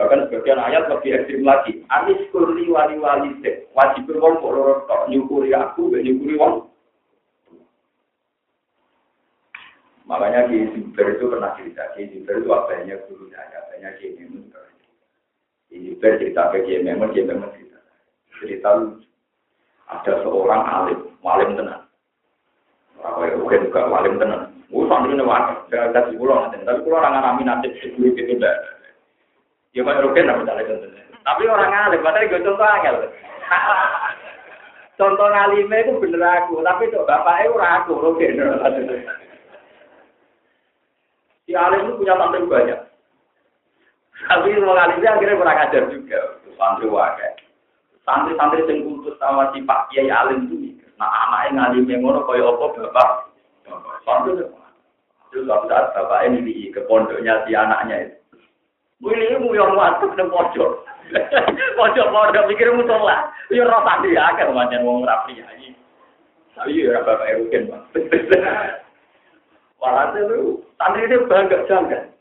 [0.00, 1.84] Bahkan sebagian ayat lebih ekstrim lagi.
[1.92, 3.68] Anis kurli wali wali se.
[3.76, 6.64] Wajib wong kok tok nyukuri aku, nyukuri wong.
[10.08, 14.48] Makanya di Zubair itu pernah cerita, di Zubair itu apanya guru saya, apanya Kiai Mimun
[15.70, 17.78] ini cerita ke dia memang dia memang cerita.
[18.38, 18.70] Cerita
[19.86, 21.86] ada seorang alim, walim tenan.
[23.02, 24.50] Apa itu kan juga walim tenan.
[24.66, 26.62] Gue santri ini walim, saya kasih pulau nanti.
[26.66, 28.54] Tapi kalau orang ngalami nasib sebelum itu udah.
[29.76, 30.88] Ya kan rugen apa misalnya
[31.20, 32.96] Tapi orang alim, padahal gue contoh angel.
[34.96, 38.40] Contoh ngalimnya itu bener aku, tapi tuh bapaknya ora aku, rugen.
[41.44, 42.80] Si alim itu punya santri banyak.
[44.24, 46.20] Tapi mau ngalimnya akhirnya kurang ajar juga.
[46.56, 47.36] Santri wakai.
[48.08, 52.64] Santri-santri yang kultus sama si Pak Kiai Alim itu Nah anaknya ngalimnya ngono kaya apa
[52.72, 53.08] bapak.
[54.08, 54.40] Santri.
[55.28, 58.16] Terus suatu saat bapak ini ke pondoknya si anaknya itu.
[59.04, 60.72] Ini mu yang waktu ke pojok.
[61.78, 63.28] Pojok pondok pikir musola.
[63.52, 65.70] Ya roh tadi ya kan macam wong rapi aja.
[66.56, 67.84] Tapi ya bapak Erukin bang.
[69.84, 72.15] Walhasil itu santri itu bangga jangan.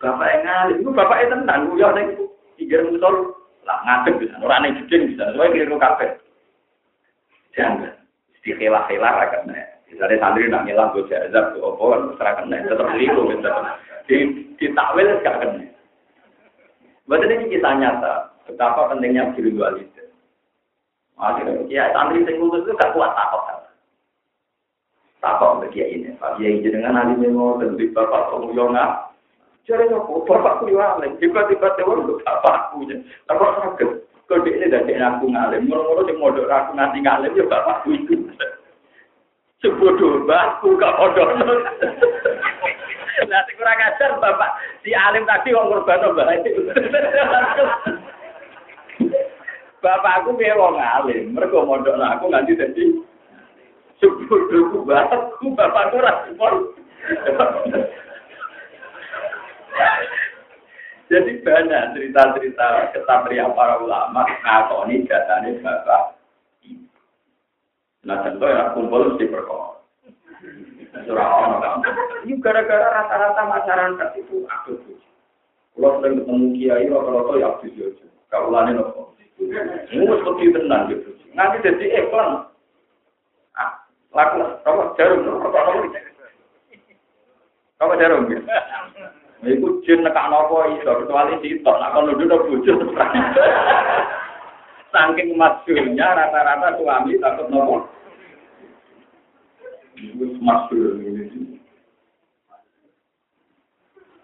[0.00, 2.08] Bapak yang ngalim, itu bapak yang tenang, gue yang
[2.56, 3.36] pikir musuh
[3.68, 6.08] lah ngadep bisa, orang yang jeding bisa, soalnya keliru kafe.
[7.52, 7.92] Jangan,
[8.40, 9.66] di khilaf-khilaf akan nih.
[9.92, 13.76] Misalnya santri nak ngilang gue jazab, gue opo, serahkan nih, tetap keliru, tetap
[14.08, 14.16] di
[14.56, 15.68] di takwil gak kena.
[17.04, 18.14] Buat ini kisah nyata,
[18.48, 20.08] betapa pentingnya biru dualitas.
[21.20, 23.58] Akhirnya, ya santri sing itu gak kuat takut kan.
[25.20, 29.09] Takut bagi ini, Pak Kiai dengan ahli memo, dan bapak pemulyonga,
[29.70, 32.82] Jadi aku bapak ku alim, tiba-tiba tewan untuk bapakku.
[32.90, 33.90] Tapi sakit,
[34.26, 38.18] kalau dia dari aku ngalim, mulu-mulu di modal aku nanti ngalim ya bapakku itu.
[39.62, 41.38] Sebodoh bapakku gak bodoh.
[43.30, 44.50] Nanti kurang ajar bapak
[44.82, 46.62] si alim tadi wong korban bapak itu.
[49.78, 50.82] Bapakku biar wong
[51.30, 52.84] mereka modal aku nanti jadi
[54.02, 56.54] sebodoh bapakku, bapakku respon.
[61.10, 66.14] Jadi banyak cerita-cerita kesatria para ulama ngakoni datanya bapak.
[68.06, 69.82] Nah contoh ya kumpul mesti perkara.
[72.24, 74.78] Ini gara-gara rata-rata masyarakat itu aku
[75.74, 78.06] Kalau sering ketemu kiai, rata-rata ya abis aja.
[78.30, 79.10] Kalau lain nopo.
[79.90, 81.10] Ini seperti tenang gitu.
[81.34, 82.46] Nanti jadi iklan.
[83.56, 85.88] Ah, laku, kamu jarum, kamu
[87.80, 88.28] kamu jarum.
[89.40, 92.72] Iku jin nekak nopo iso kecuali sitok nak kono dulu bojo.
[94.92, 97.88] Saking masyhurnya rata-rata suami takut nopo.
[99.96, 101.00] Iku masyhur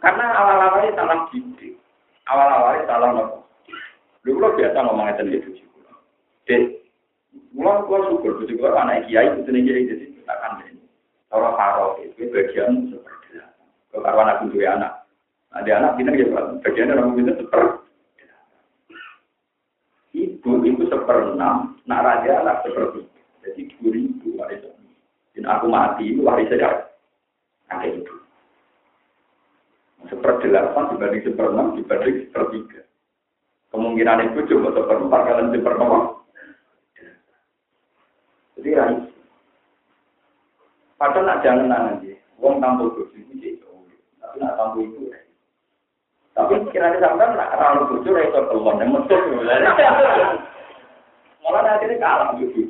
[0.05, 1.81] Karena awal-awalnya salah didik.
[2.29, 3.37] Awal-awalnya salah nopo.
[4.21, 5.93] Dulu biasa ngomong itu di bojo kula.
[6.45, 6.63] Dek,
[7.57, 10.85] mulai kula syukur bojo kula anak kiai itu nih kiai jadi kita kan ini.
[11.33, 13.49] Orang haro itu bagian seperti itu.
[13.97, 14.93] Kalau aku dua anak,
[15.57, 17.65] ada anak pinter ya Pak, bagian orang pinter seper.
[20.13, 23.05] Ibu itu seperenam, nak raja anak seperti.
[23.45, 24.77] Jadi dua ribu warisan.
[25.37, 26.89] Dan aku mati itu warisnya
[27.69, 28.15] kakek ibu.
[30.13, 32.81] Seperdelapan dibanding seperenam dibanding sepertiga.
[33.73, 35.93] Kemungkinan itu cuma seperempat kalian seperenam.
[38.57, 39.01] Jadi raih.
[40.97, 43.69] Padahal nak jangan nanti, wong tampil kursi itu
[44.17, 45.13] tapi nak tamu itu.
[46.37, 48.85] Tapi kira-kira sampai nak ralu bojo ra iso kelon.
[51.41, 52.69] Malah akhirnya kalah gitu.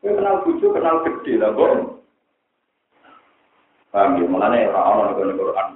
[0.00, 2.00] Gue kenal bojo, kenal gede lah, Bang.
[3.92, 4.24] Paham ya?
[4.26, 5.68] Mulanya orang-orang yang Quran.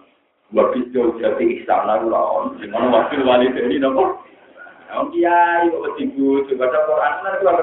[0.55, 2.49] Waktu jauh jadi istana itu lah.
[2.57, 4.25] Gimana wakil wali ini, nopo?
[4.95, 7.59] Kiai kok wedi coba baca Quran kan keluar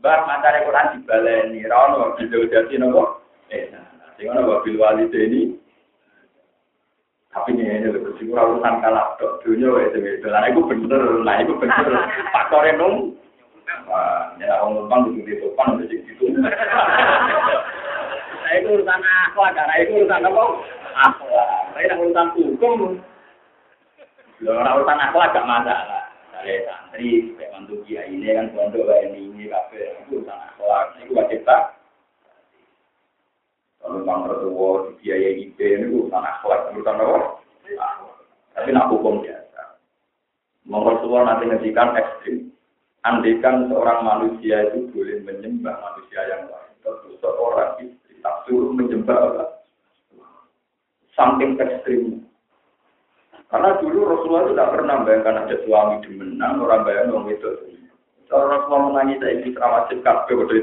[0.00, 3.20] bah matane Quran dibaleni ra ono video dadi nopo
[3.52, 3.68] eh
[4.20, 5.56] sing ono wabil walid ini?
[7.32, 9.40] Tapi ini ini lebih sih urusan kalah dok.
[9.40, 11.24] Dunia wes ini dan itu bener.
[11.24, 11.88] Nah itu bener.
[12.36, 13.16] Faktornya nung
[14.36, 16.24] ya orang numpang di di depan udah gitu.
[18.40, 20.42] Nah itu urusan akhlak karena itu urusan apa?
[21.06, 22.78] Akhlak tapi urusan hukum.
[24.42, 29.92] Urusan akhlak gak masalah misalnya santri, kayak mantu kiai ini kan pondok kayak ini, kafe.
[30.08, 31.76] Itu urusan akhlak, itu wajib tak.
[33.80, 37.18] Kalau bang mertua di biaya IP ini urusan akhlak, urusan apa?
[38.54, 39.62] Tapi nak hukum biasa.
[40.68, 42.52] Mertua nanti ngedikan ekstrim.
[43.00, 46.72] Andikan seorang manusia itu boleh menyembah manusia yang lain.
[46.84, 49.48] Tentu seorang istri tak suruh menyembah
[51.16, 52.30] Samping ekstrim
[53.50, 57.50] karena dulu Rasulullah itu tidak pernah bayangkan ada suami demenan, orang bayang orang itu.
[58.30, 60.54] Kalau Rasulullah menangis saya ini terawat kabeh udah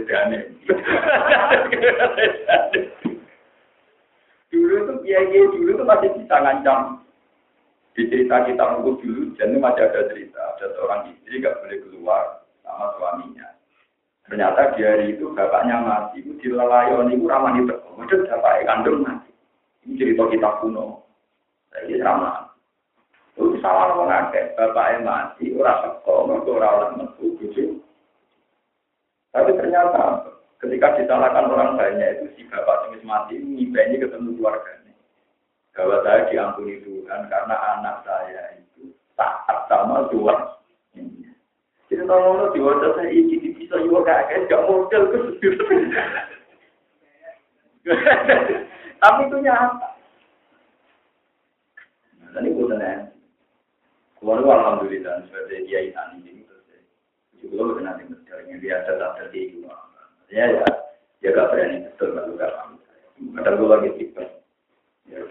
[4.47, 7.03] dulu itu kiai dulu itu masih bisa ngancam.
[7.91, 10.37] Di cerita kita buku dulu, jadi masih ada cerita.
[10.37, 12.23] Ada seorang istri gak boleh keluar
[12.61, 13.57] sama suaminya.
[14.29, 16.21] Ternyata di hari itu bapaknya mati.
[16.21, 17.73] Itu di lelayon itu ramah itu.
[17.73, 19.31] Waduh, bapaknya kandung mati.
[19.83, 21.03] Ini cerita kita kuno.
[21.73, 22.46] Jadi ramah.
[23.37, 27.37] Itu salah ngomong akeh, bapaknya mati, ora teko, mergo ora oleh metu.
[29.29, 30.25] Tapi ternyata
[30.57, 34.97] ketika disalahkan orang banyak itu si bapak yang mati ngibeni ketemu keluarganya.
[35.77, 40.57] Bahwa saya diampuni Tuhan karena anak saya itu taat sama Tuhan.
[41.93, 45.17] Jadi kalau di wajah saya ini bisa juga kakek gak model ke
[48.97, 49.89] Tapi itu nyata.
[52.33, 52.81] Nah, ini bukan
[54.27, 56.67] Kulo alhamdulillah sebagai dia ini terus.
[57.39, 58.11] Juga lo nanti
[58.51, 59.71] yang biasa tak terjadi juga.
[60.27, 60.67] Ya ya,
[61.23, 62.75] ya gak berani betul kalau gak paham.
[63.39, 64.23] Kadang gue lagi tipe.
[65.07, 65.23] Ya,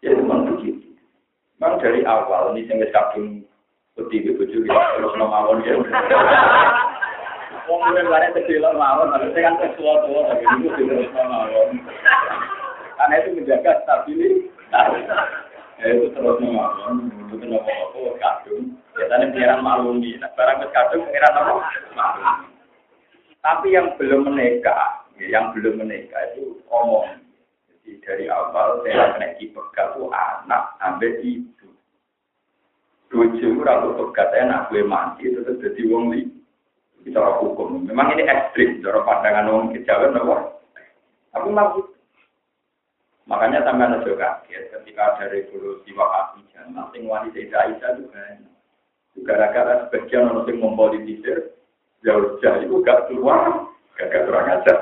[0.00, 0.96] ya memang begitu.
[1.60, 3.44] Memang dari awal ini yang kadung
[3.92, 5.76] putih itu juga terus nomawon ya.
[7.68, 11.76] Wong gue bareng kecil mawon, harusnya kan sesuatu tapi itu terus nomawon.
[12.96, 15.51] Karena itu menjaga stabilitas.
[15.90, 18.78] Itu terus ngomong, itu ngomong apa, kadung.
[18.94, 21.52] Biasanya pengiran maklumi, nah, barang ke kadung pengiran apa?
[21.96, 22.46] Maklumi.
[23.42, 27.18] Tapi yang belum menikah, yang belum menikah itu omong.
[27.66, 31.68] Jadi dari awal saya kena dipegat itu anak sampai ibu.
[33.10, 36.30] Tujuh ratus pegat saya nak gue mati itu jadi wong li.
[37.02, 37.82] Bicara hukum.
[37.82, 40.36] Memang ini ekstrim, cara pandangan orang kejauhan, apa?
[41.34, 41.91] Tapi maksud
[43.30, 48.38] Makanya sampai ada kaget ketika ada revolusi Wahabi zaman, sing wanita Aisyah kan
[49.22, 51.54] gara-gara sebagian orang yang mempolitisir,
[52.02, 54.74] jauh jauh itu gak keluar, gak kurang aja.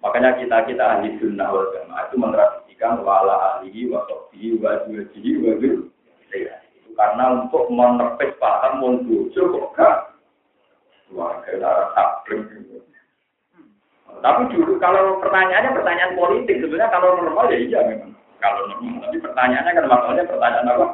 [0.00, 5.30] Makanya kita kita ahli sunnah wal jamaah itu mentradisikan wala ahli wa sofi wa juwajihi
[5.44, 5.90] wa itu
[7.00, 9.96] karena untuk menepis paham monggo kok gak
[11.08, 12.44] keluarga darah tabring
[14.18, 18.12] tapi dulu kalau pertanyaannya pertanyaan politik, sebenarnya kalau normal ya iya memang.
[18.42, 20.86] Kalau normal, tapi pertanyaannya kan maksudnya pertanyaan apa?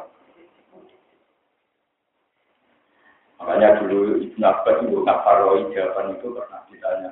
[3.37, 7.11] Makanya dulu Ibn Abbas itu Kafaroi jawaban itu pernah ditanya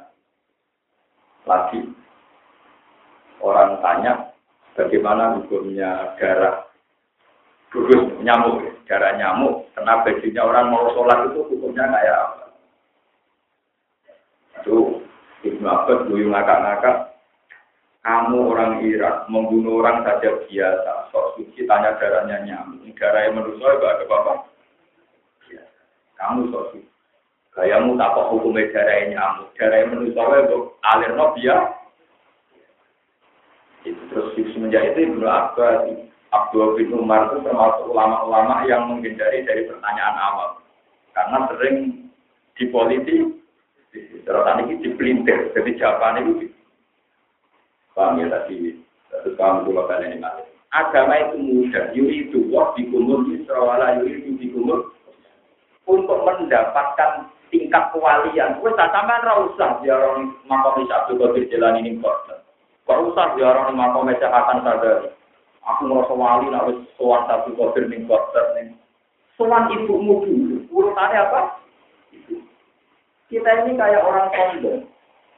[1.46, 1.80] lagi.
[3.39, 4.34] Orang tanya
[4.74, 6.65] bagaimana hukumnya darah
[7.70, 12.46] gugus nyamuk, darah nyamuk, kena bajunya orang mau sholat itu hukumnya kayak apa?
[14.63, 14.77] Itu
[15.66, 16.98] Ibnu Abbas dulu ngakak-ngakak,
[18.06, 23.58] kamu orang Irak membunuh orang saja biasa, sok suci tanya darahnya nyamuk, darah yang menurut
[23.58, 24.34] saya ada apa-apa.
[26.22, 26.86] Kamu sok suci.
[27.58, 30.54] Kayamu tak kok hukumnya darah nyamuk, darah yang menurut saya
[30.86, 31.62] alir biar.
[33.90, 35.90] Itu terus semenjak itu Ibnu Abbas,
[36.30, 40.62] Abdul bin Umar itu termasuk ulama-ulama yang menghindari dari pertanyaan awal.
[41.18, 42.06] Karena sering
[42.54, 43.44] di politik
[44.26, 46.50] Terus ini dipelintir, jadi jawaban itu
[47.94, 48.73] paham ya tadi,
[49.13, 50.28] terus paham dulu kalian ini
[50.76, 54.92] Agama itu mudah, yuri itu wah dikumul, yusrawala yuri itu dikumul,
[55.88, 58.60] untuk mendapatkan tingkat kewalian.
[58.60, 60.19] Wes tak sampean ra usah ziarah
[60.50, 62.28] makam Abdul Qadir Jilani ning kok.
[62.90, 65.10] Kok usah ziarah makam Hasan Sadari.
[65.65, 68.76] Aku ngerasa wali nak wis sowan Abdul Qadir ning kok ning.
[69.40, 70.58] Ibumu dulu.
[70.71, 71.42] Urutannya apa?
[73.26, 74.86] Kita ini kayak orang sombong.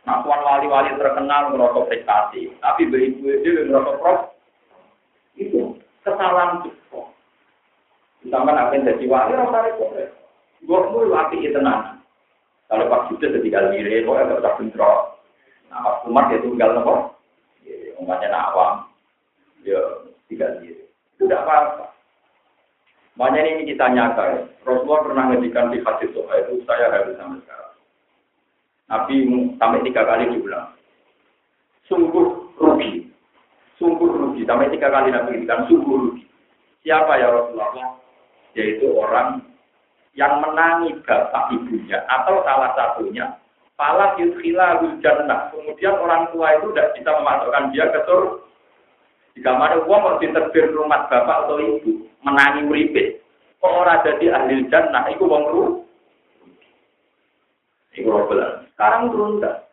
[0.07, 4.19] Nah, tuan wali-wali terkenal merokok prestasi, tapi beribu itu merokok prof.
[5.35, 7.01] Itu kesalahan kita.
[8.27, 9.85] Sampai nak jadi wali, rasa itu.
[10.67, 12.01] Gue mau api itu tenang.
[12.67, 15.23] Kalau Pak jadi kali ini, kok agak tak bentrok.
[15.71, 17.15] Nah, Pak Umar dia tunggal nopo.
[18.03, 18.87] Umatnya nawam.
[19.63, 19.79] Ya,
[20.27, 20.83] tiga diri.
[21.15, 21.85] Itu tidak apa-apa.
[23.17, 24.47] Makanya ini kita nyata.
[24.67, 26.21] Rasulullah pernah ngedikan di hadis itu,
[26.67, 27.73] saya harus sampai sekarang.
[28.87, 29.27] Nabi
[29.59, 30.71] sampai tiga kali diulang.
[31.91, 33.11] Sungguh rugi.
[33.75, 34.47] Sungguh rugi.
[34.47, 36.23] Sampai tiga kali Nabi kan sungguh rugi.
[36.87, 37.99] Siapa ya Rasulullah?
[38.55, 39.43] Yaitu orang
[40.15, 43.35] yang menangi bapak ibunya atau salah satunya.
[43.77, 45.53] Pala yudkhila jannah.
[45.53, 48.41] Kemudian orang tua itu tidak bisa memasukkan dia ke surga.
[49.37, 53.21] Jika mana uang mau diterbir rumah bapak atau ibu, menangi uripe.
[53.61, 55.85] Kok orang jadi ahli jannah, itu uang rugi.
[58.01, 58.66] Iku robelan.
[58.77, 59.65] Sekarang turun dah.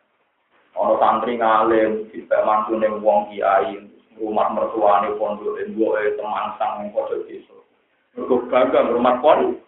[0.81, 3.77] Ono santri ngalim, kita mantu wong kiai,
[4.17, 7.53] rumah mertuane pondok dan dua teman sang neng pondok desa.
[8.17, 9.61] Mergo bangga rumah pon,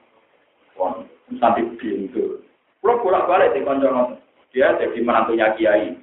[0.74, 1.06] pon
[1.38, 2.42] santri pintu.
[2.82, 4.18] Pulau bolak balik di konco
[4.58, 5.94] dia jadi menantunya kiai.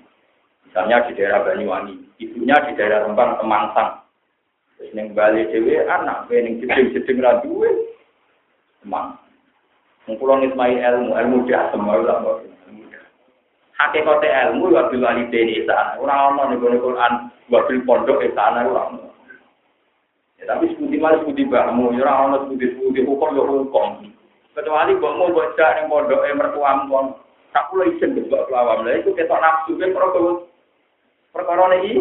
[0.63, 3.99] Misalnya di daerah Banyuwangi, ibunya di daerah Rembang Temangsang.
[4.79, 7.67] Terus neng Bali dewe anak, neng jeding-jeding raduwe,
[8.79, 9.19] Temang.
[10.07, 12.23] Mengkulon ismai ilmu, ilmu dia semua lah.
[13.75, 15.99] Hakikate ilmu ya bil walidaini sana.
[15.99, 17.13] Ora ono ning Quran
[17.51, 19.11] wabil pondok sana ora ono.
[20.39, 23.89] Ya tapi sebuti malah sebuti bahmu, ya ora ono sebuti-sebuti hukum ya hukum.
[24.55, 27.07] Kecuali kok mau baca ning pondoke mertuamu kon.
[27.51, 28.87] Tak kula isin mbok kelawam.
[28.87, 30.33] Lah iku ketok nafsu kan perkara
[31.35, 31.93] perkara iki.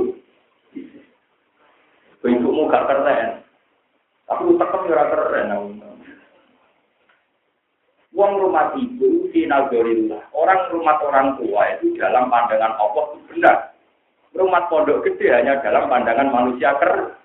[2.24, 3.41] Ibumu gak keren.
[4.30, 5.83] Tapi utekem ya ora keren.
[8.14, 10.22] Uang rumah ibu di nazarillah.
[10.38, 13.74] Orang rumah orang tua itu dalam pandangan Allah itu benar.
[14.38, 17.18] Rumah pondok gede hanya dalam pandangan manusia ker.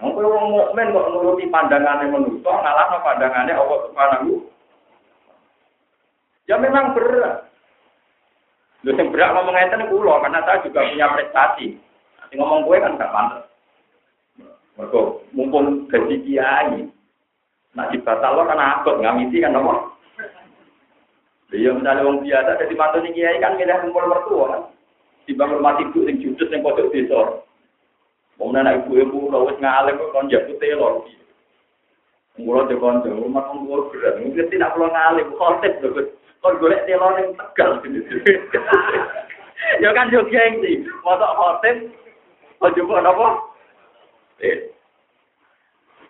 [0.00, 4.32] Mungkin orang mukmin kok nuruti pandangannya manusia, ngalah pandangannya Allah Subhanahu.
[6.48, 7.48] Ya memang berat.
[8.84, 11.66] Lu yang berat ngomong itu kulo karena saya juga punya prestasi.
[12.22, 13.44] Nanti ngomong gue kan gak pantas.
[14.78, 15.00] Mereka
[15.32, 16.86] mumpung gaji kiai.
[17.74, 19.95] Nah di batal lo kan akut ngamiti kan nomor.
[21.54, 24.62] Iya misalnya orang biasa jadi mantu kiai kan milih kumpul mertua kan.
[25.26, 27.42] Di bangun mati ibu yang judes yang pojok desa.
[28.38, 31.06] Mau nana ibu ibu kalau wis ngalem kok kon jago telor.
[32.38, 34.18] Mula de kon rumah kon luar berat.
[34.22, 36.02] Mungkin tidak perlu ngalem lho.
[36.42, 37.78] Kon golek telor yang tegal
[39.82, 40.82] Ya kan yo gengsi.
[41.06, 41.76] Mosok konsep
[42.58, 43.28] kok coba napa?
[44.42, 44.58] Eh.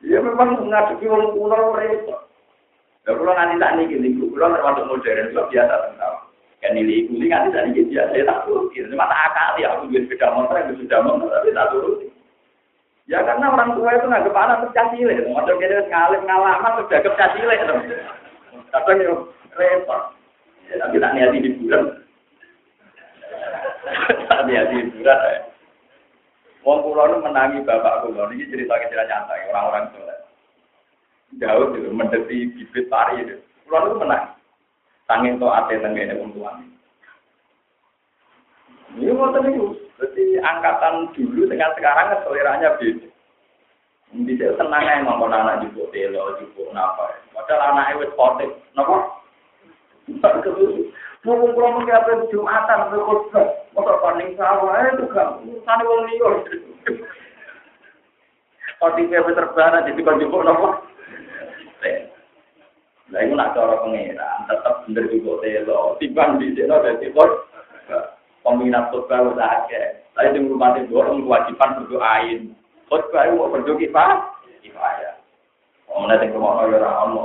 [0.04, 2.25] Ya memang ngadepi wong kuno repot.
[3.06, 6.14] Ya kalau nanti tak nih gini, kalau termasuk modern itu biasa tentang
[6.58, 8.74] kan ini ini nanti tak nih biasa ya tak turut.
[8.74, 11.96] Cuma tak akal ya aku biar sepeda motor yang sudah motor tapi tak turut.
[13.06, 17.54] Ya karena orang tua itu nggak kepala tercacile, motor kita ngalim ngalaman sudah kecacile.
[18.74, 19.18] Kadang yang
[19.54, 20.02] repot.
[20.66, 21.82] Ya, tapi tak niati di bulan.
[24.26, 25.18] tak niati di bulan.
[25.22, 25.40] Ya.
[26.66, 30.15] Wong kulo menangi bapak kulo ini cerita cerita nyata orang-orang soleh.
[31.34, 33.42] Daud itu mendeti bibit pari itu.
[33.66, 34.38] Pulau itu menang.
[35.10, 36.66] Tangin to ate tenggene wong tuane.
[38.94, 39.74] Ini mau itu.
[39.96, 43.08] Jadi angkatan dulu dengan sekarang seleranya beda.
[44.22, 47.10] Bisa tenang aja ngomong anak juga telo, juga napa.
[47.34, 48.50] Padahal anaknya wis sportif.
[48.78, 48.96] Napa?
[51.26, 53.46] Ngomong pulau mungkin apa Jumatan, apa khutbah.
[53.74, 55.42] Motor paling sawah, itu kan.
[55.66, 56.30] Sana wong liya.
[58.78, 60.68] Kalau tiga terbang, jadi kau juga napa.
[63.06, 65.94] Nah itu nak cara pengeran, tetap bener juga telo.
[66.02, 67.46] Timbang di telo dari kor,
[68.42, 69.82] peminat udah ada.
[70.16, 72.40] Tapi di rumah itu orang kewajiban berdoain.
[72.86, 74.10] Khutbah itu berdoa kifah,
[74.62, 75.14] kifayah.
[75.90, 77.24] Oh, nanti rumah orang orang ono.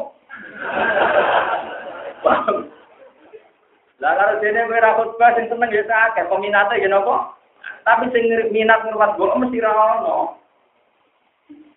[4.01, 7.37] Lah kalau dene kowe ra khutbah sing seneng ya akeh, peminate ya napa?
[7.85, 10.37] Tapi sing minat ngurmat kok mesti ra ono.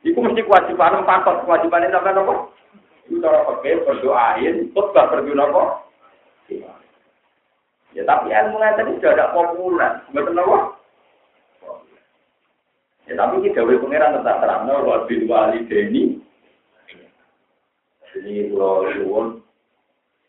[0.05, 2.35] Iku mesti kewajiban pakot kewajiban itu apa?
[3.09, 5.63] Itu cara pakai berdoain, khutbah berdoa apa?
[7.95, 10.59] Ya tapi ilmu tadi sudah ada populer, betul apa?
[13.09, 16.21] Ya tapi kita dewi pangeran tetap terang, wa bil wali deni.
[18.13, 19.27] Jadi kalau suwon,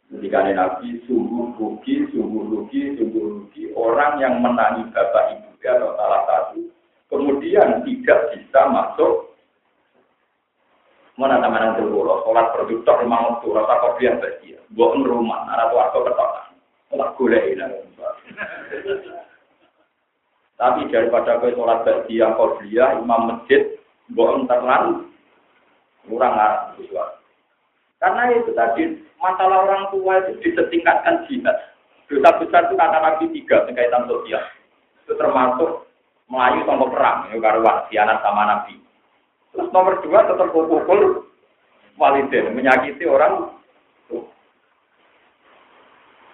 [0.05, 6.21] Ketika Nabi sungguh rugi, sungguh rugi, sungguh rugi orang yang menangi bapak ibu atau salah
[6.29, 6.61] satu,
[7.09, 9.34] kemudian tidak bisa masuk
[11.15, 15.83] mana teman yang sholat produktor memang waktu rasa kopi yang bahagia, buat rumah, anak tua
[15.87, 16.45] atau ketokan,
[16.91, 17.65] sholat gula ini.
[20.59, 23.79] Tapi daripada kau sholat bahagia kopiah, imam masjid,
[24.11, 25.07] buat terlalu
[26.05, 26.77] kurang arah
[27.97, 28.83] Karena itu tadi
[29.17, 31.57] masalah orang tua itu disetingkatkan jihad.
[32.05, 34.43] Dosa besar itu kata Nabi tiga berkaitan sosial.
[35.07, 35.89] Itu termasuk
[36.29, 38.84] melayu tanpa perang, ya karuan, anak sama Nabi.
[39.55, 41.23] Terus nomor dua tetap pukul
[41.95, 43.55] walidin, menyakiti orang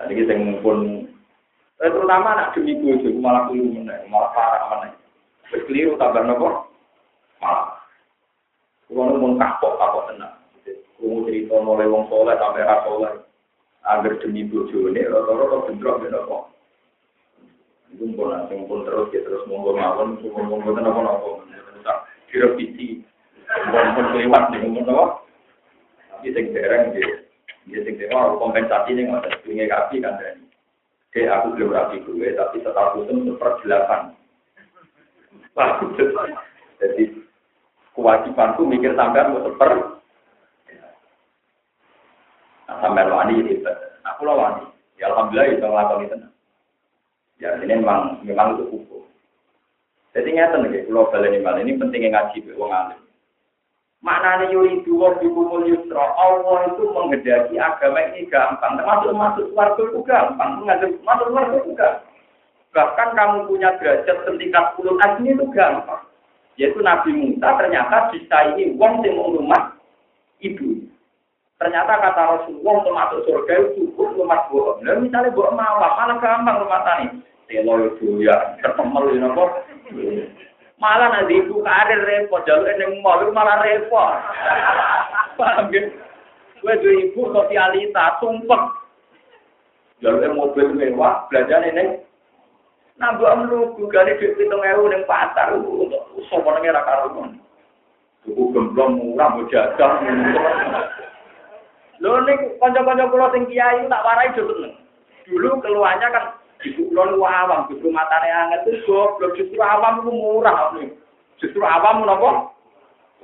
[0.02, 1.06] Tadi kita ngumpul,
[1.78, 4.98] eh, terutama anak demi bojo, malah keliru mana, malah parah mana.
[5.46, 6.66] Terus keliru tambah nopo,
[7.38, 7.78] malah.
[8.90, 10.42] Kapok, kapok tenang.
[10.98, 13.14] Kalau cerita mulai wong soleh sampai ras soleh,
[13.86, 16.50] agar demi bojo ini, rata-rata bentrok
[18.02, 21.30] pun nanti pun terus, ya terus monggo mawon, monggo monggo tenang apa,
[22.32, 23.11] direvisi.
[26.52, 27.10] Dereng dia,
[27.68, 27.80] dia
[28.40, 28.94] kompensasi
[30.00, 30.44] kan dari.
[31.28, 32.64] Aku belum rapi gue, tapi
[36.80, 37.04] jadi
[37.92, 38.96] kewajibanku mikir
[39.28, 39.72] mau seper.
[40.72, 40.94] Nah.
[44.16, 44.64] Aku lah wani.
[44.96, 45.68] Ya alhamdulillah itu
[46.08, 46.18] itu.
[47.44, 49.04] Ya ini memang memang itu hukum.
[50.16, 53.00] Jadi nyata nih, kalau balik ini pentingnya ngaji, wong alim.
[54.02, 56.02] Maknanya yuridu wa bikumul yusra.
[56.18, 58.82] Allah itu menghendaki agama ini gampang.
[58.82, 60.66] Termasuk masuk warga itu gampang.
[61.06, 62.10] Masuk warga itu gampang.
[62.74, 66.02] Bahkan kamu punya derajat setingkat puluh asli itu gampang.
[66.58, 69.78] Yaitu Nabi Musa ternyata bisa ini wong mau rumah
[70.42, 70.82] ibu.
[71.62, 74.82] Ternyata kata Rasulullah untuk masuk surga itu cukup rumah bohong.
[74.82, 77.22] Nah, misalnya bohong mawar, malah gampang rumah tani.
[77.46, 79.46] Telo itu ya, tertemel ini apa?
[80.82, 84.18] Malah nanti ibu karir repot, jalur yang mau malah repot.
[85.38, 85.94] Paham ya?
[86.58, 88.74] Gue dua ibu sosialita, sumpah.
[90.02, 92.02] Jalur mobil mewah, belajar ini.
[92.98, 95.54] Nah, gue amlu, gue gani duit hitung ewu yang pasar,
[96.34, 97.38] sopan ngira karuan.
[98.26, 100.02] Tuku gemblong murah, mau jajan.
[102.02, 104.74] Lho, ini konco-konco pulau tinggi ayu tak warai juga
[105.30, 106.26] Dulu keluarnya kan
[106.62, 110.70] Ibu ku awam, justru matane anget itu goblok, justru awam itu murah.
[111.42, 112.54] Justru awam nopo?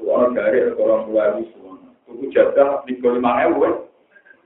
[0.01, 1.77] Orang dari orang tua itu semua.
[2.09, 3.85] Tuku jaga tiga lima ewu.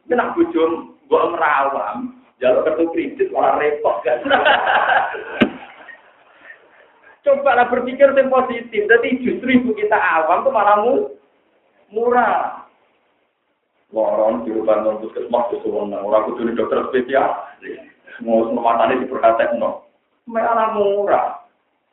[0.08, 2.20] Ini nak bujum, gua merawam.
[2.44, 4.20] Jalur kartu kredit malah repot kan.
[7.24, 8.90] Coba lah berpikir yang positif.
[8.90, 10.82] Jadi justru ibu kita awam tuh malah
[11.94, 12.66] murah.
[13.92, 19.88] Lorong di rumah non puskesmas itu orang kudu dokter spesialis mau sematanya diperkatek no.
[20.28, 21.42] Malah murah.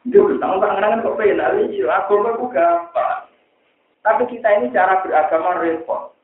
[0.09, 3.29] Dia bertanggung tangan kok penal iya, aku aku gampang.
[4.03, 6.17] Tapi kita ini cara beragama repot.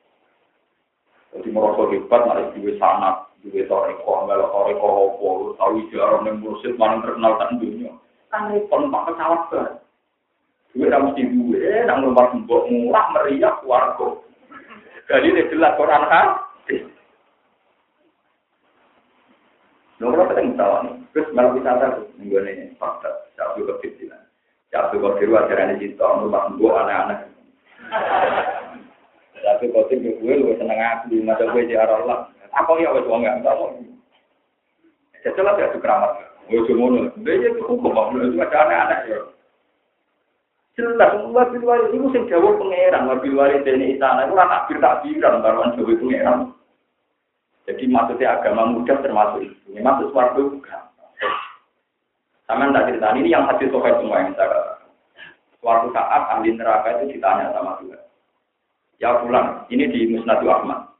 [1.35, 6.79] Jadi merasa hebat, malah juga sanat, juga toreko, melok toreko hopo, tahu jarang yang mursid,
[6.79, 7.91] mana terkenal kan dunia.
[8.31, 9.71] Kan repot, pak pesawat kan.
[10.71, 14.09] Juga tidak mesti duwe, nang rumah sembok murah, meriah, warga.
[15.11, 16.27] Jadi ini jelas Quran kan?
[20.03, 20.95] Nomor apa yang tahu nih?
[21.15, 24.11] Terus malah wisata tuh, minggu ini fakta, satu kecil
[24.75, 27.31] Satu kecil ajaran di situ, rumah gue anak-anak.
[29.39, 32.27] Satu kecil gue lu seneng aku, masa gue di Allah.
[32.55, 33.71] Apa ya wes enggak enggak mau.
[35.23, 36.13] Setelah ya keramat.
[36.51, 37.07] Gue cuma nol.
[37.25, 39.19] Dia itu hukum, itu ada anak-anak ya.
[40.75, 45.39] Jelas, wabil wali itu sing jawab pangeran, wabil wali ini istana itu tak takbir takbiran,
[45.39, 46.39] baruan jawab pangeran.
[47.65, 49.57] Jadi maksudnya agama mudah termasuk itu.
[49.73, 50.83] Ini masuk suatu bukan.
[52.45, 54.89] Sama tak cerita ini yang hadis sokai semua yang saya katakan.
[55.65, 58.05] Suatu saat ahli neraka itu ditanya sama Tuhan.
[59.01, 60.93] Ya pulang, ini di Musnadu Ahmad.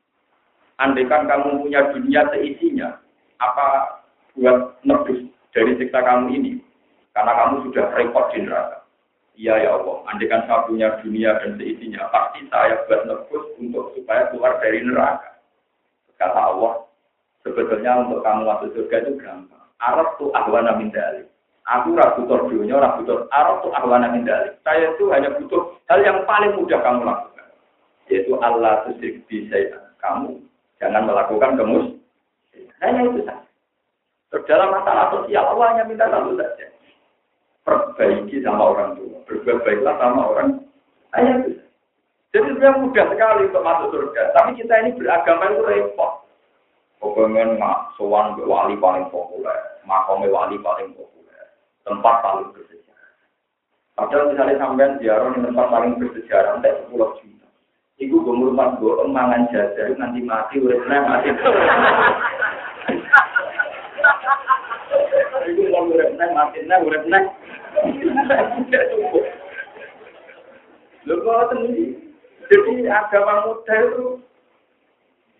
[0.81, 2.97] Andaikan kamu punya dunia seisinya,
[3.39, 4.01] apa
[4.35, 6.53] buat nebus dari siksa kamu ini?
[7.13, 8.83] Karena kamu sudah repot di neraka.
[9.37, 14.33] Iya ya Allah, andaikan saya punya dunia dan seisinya, pasti saya buat nebus untuk supaya
[14.33, 15.34] keluar dari neraka.
[16.25, 16.81] Kata Allah,
[17.45, 19.61] sebetulnya untuk kamu masuk surga itu gampang.
[19.77, 21.29] Arab tuh ahwana min dalik.
[21.69, 24.57] Aku ragu butuh dunia, ragu butuh Arab tuh ahwana min dalik.
[24.65, 27.49] Saya itu hanya butuh hal yang paling mudah kamu lakukan.
[28.09, 29.21] Yaitu Allah tusyrik
[29.53, 29.85] saya.
[30.01, 30.41] Kamu
[30.81, 31.93] jangan melakukan kemus.
[32.81, 33.45] Hanya itu saja.
[34.49, 36.67] Dalam masalah sosial, Allah hanya minta satu saja.
[37.69, 39.21] Perbaiki sama orang tua.
[39.29, 40.49] Berbuat baiklah sama orang.
[41.13, 41.64] Hanya itu
[42.35, 44.35] jadi sebenarnya mudah sekali untuk masuk surga.
[44.35, 46.27] Tapi kita ini beragama itu repot.
[46.99, 49.55] Kepengen mak sowan wali paling populer,
[49.87, 51.47] makomnya wali paling populer,
[51.87, 53.13] tempat paling bersejarah.
[53.95, 57.47] Padahal misalnya sampean ziarah di tempat paling bersejarah, entah sepuluh juta.
[58.01, 61.29] Iku gue ngurmat gue emangan jajar, nanti mati, udah mati.
[65.45, 67.29] Iku mau urip nang mati nang urip nang.
[71.05, 71.53] Lho kok
[72.49, 74.07] Jadi agama muda itu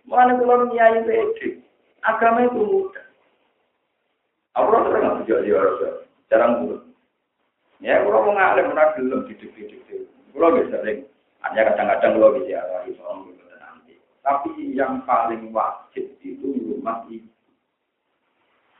[0.05, 1.61] mana kalau nyai pede,
[2.01, 3.03] agama itu muda.
[4.55, 5.87] Aku rasa nggak bisa dia rasa,
[6.31, 6.77] jarang dulu.
[7.83, 10.07] Ya, kalau mau ngalim pernah belum didik-didik.
[10.31, 11.03] Kalau bisa sering,
[11.43, 13.17] hanya kadang-kadang kalau bisa arah Islam
[13.59, 13.93] nanti.
[14.23, 17.27] Tapi yang paling wajib itu rumah ibu.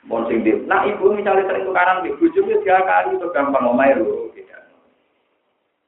[0.05, 0.57] Monsing dia.
[0.63, 4.34] Nah ibu misalnya sering tukaran di bujungnya tiga kali itu gampang ngomai lu.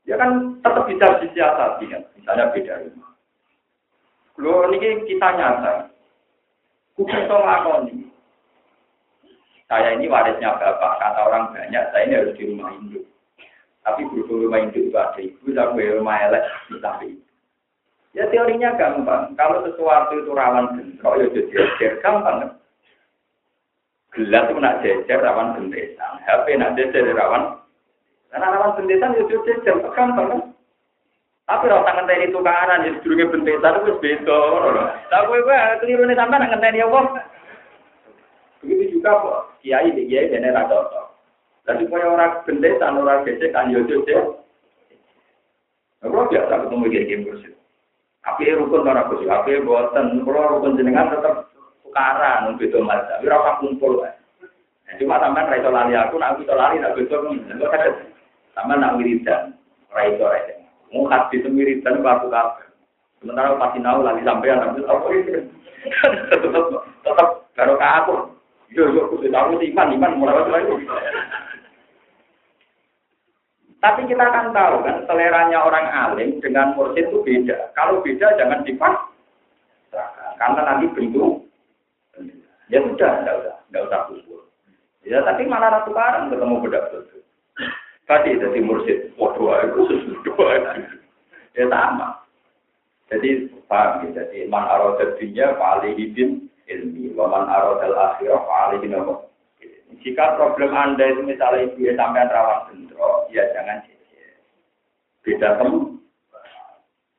[0.07, 2.03] Ya kan tetap bisa disiasati kan.
[2.15, 3.11] Misalnya beda rumah.
[4.39, 5.91] Lo ini kita nyata.
[6.95, 8.07] Kudu ngelakoni.
[9.67, 13.03] Saya ini warisnya bapak, kata orang banyak, saya ini harus di rumah induk.
[13.83, 16.43] Tapi berhubung rumah induk itu ada ibu, saya rumah elek,
[16.79, 17.19] tapi
[18.15, 19.37] Ya teorinya gampang.
[19.37, 22.49] Kalau sesuatu itu rawan bentrok, ya jadi gampang.
[24.17, 26.13] Gelas itu nak jejer rawan bentesan.
[26.25, 27.56] HP nak jejer rawan.
[28.37, 29.81] Karena rawan bentesan ya jejer.
[29.97, 30.41] Gampang kan?
[31.49, 34.41] Tapi rasa ngenteni tukaran ya sedurunge bentesan itu beda.
[35.09, 36.99] Tapi gue keliru nih sampai nak ngenteni apa?
[38.61, 39.57] Begitu juga kok.
[39.65, 41.05] Kiai di kiai dan era cocok.
[41.65, 44.37] Tapi kaya orang bentesan orang becek kan yo jejer.
[45.97, 47.57] Kalau biasa ketemu kiai bersih.
[48.21, 49.25] Tapi rukun orang bersih.
[49.25, 50.21] Tapi buatan.
[50.21, 51.49] Kalau rukun jenengan tetap
[51.81, 54.05] tukaran beda mazhab ora kumpul
[55.01, 57.17] cuma sampean ra lali aku nek aku iso lali nek beda
[58.57, 59.53] sampean nak wiridan
[59.93, 60.41] ra iso ra
[60.89, 62.67] mau hati semiridan aku kabeh
[63.21, 65.37] sementara pas sinau lali sampean aku apa iki
[66.33, 66.63] tetep
[67.05, 68.15] tetep karo aku
[68.73, 70.73] yo yo kudu tahu iman iman mulai lagi
[73.77, 77.69] tapi kita akan tahu kan seleranya orang alim dengan mursyid itu beda.
[77.77, 78.97] Kalau beda jangan dipas.
[80.37, 81.45] Karena nanti bentuk
[82.67, 84.43] Ya sudah, enggak usah, enggak usah kumpul.
[85.07, 87.23] Ya tapi malah ratu karang ketemu bedak bedak.
[88.07, 90.31] Tadi jadi mursid, waduh, itu sesuatu
[91.57, 92.23] Ya sama.
[93.11, 99.27] Jadi paham ya, jadi man arodat dunia paling hidin ilmi, man arodat akhirah paling apa?
[100.03, 104.35] Jika problem anda itu misalnya ibu ya sampai rawan bentrok, ya jangan jejer.
[105.23, 105.95] Beda temu.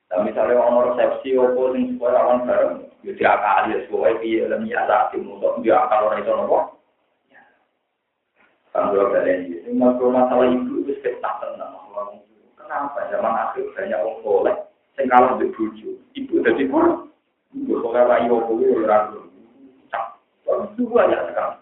[0.09, 2.75] Nah, misalnya orang resepsi, opo sing sekolah rawan bareng,
[3.05, 4.85] Ya diakali ya sesuai piye lan ya
[5.17, 6.59] untuk dia akal ora iso nopo.
[8.77, 11.77] Kalau kalian ini, masalah ibu itu tak tenang.
[12.57, 14.57] Kenapa zaman akhir banyak orang soleh,
[15.01, 17.09] yang kalah di buju, ibu jadi kurang.
[17.57, 19.21] Ibu soleh rayu aku itu ragu.
[20.49, 21.57] Itu banyak sekali.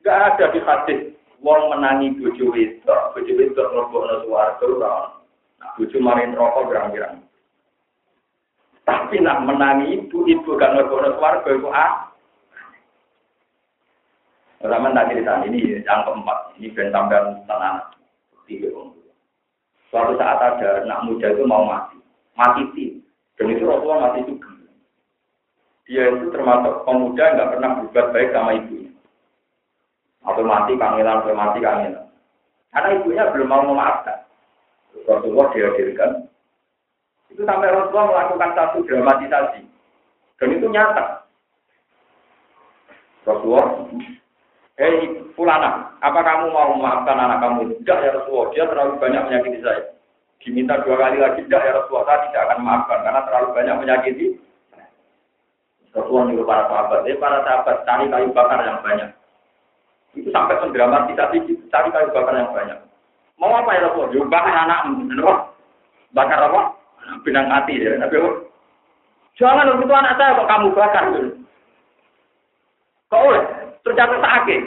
[0.00, 1.00] Gak ada di hadis
[1.42, 4.66] wong menangi buju itu, buju itu ngelobok suwarga,
[5.60, 7.20] nah buju marin rokok gerang-gerang.
[8.86, 11.92] Tapi nak menangi ibu, ibu gak ngegono keluarga itu ah.
[14.62, 17.95] Pertama tak cerita ini yang keempat, ini ben sampean tenang.
[18.46, 18.70] Tiga
[19.90, 21.98] Suatu saat ada anak muda itu mau mati,
[22.34, 23.02] mati tim.
[23.38, 24.50] Dan itu Rasulullah mati juga.
[25.86, 28.90] Dia itu termasuk pemuda nggak pernah berbuat baik sama ibunya.
[30.26, 32.10] Atau mati kangelan, atau mati kangelan.
[32.74, 34.26] Karena ibunya belum mau memaafkan.
[35.06, 36.26] Rasulullah dihadirkan,
[37.30, 39.62] itu sampai Rasulullah melakukan satu dramatisasi.
[40.40, 41.28] Dan itu nyata.
[43.28, 43.86] Rasulullah,
[44.76, 47.72] hei fulana, apa kamu mau memaafkan anak kamu?
[47.80, 49.82] Tidak ya Rasulullah, dia terlalu banyak menyakiti saya.
[50.40, 54.26] Diminta dua kali lagi, tidak ya Rasulullah, saya tidak akan memaafkan karena terlalu banyak menyakiti.
[55.96, 59.10] Rasulullah nyuruh para sahabat, eh para sahabat cari kayu bakar yang banyak.
[60.12, 61.36] Itu sampai pendramatisasi,
[61.72, 62.78] cari kayu bakar yang banyak.
[63.40, 64.28] Mau apa ya Rasulullah?
[64.28, 64.92] Bakar anakmu,
[66.12, 66.76] bakar apa?
[67.22, 67.94] benang mati ya.
[68.02, 68.18] Nabi
[69.36, 71.30] Jangan untuk anak saya kok kamu bakar dulu.
[73.12, 73.22] Kok
[73.86, 74.60] oleh terjatuh sakit.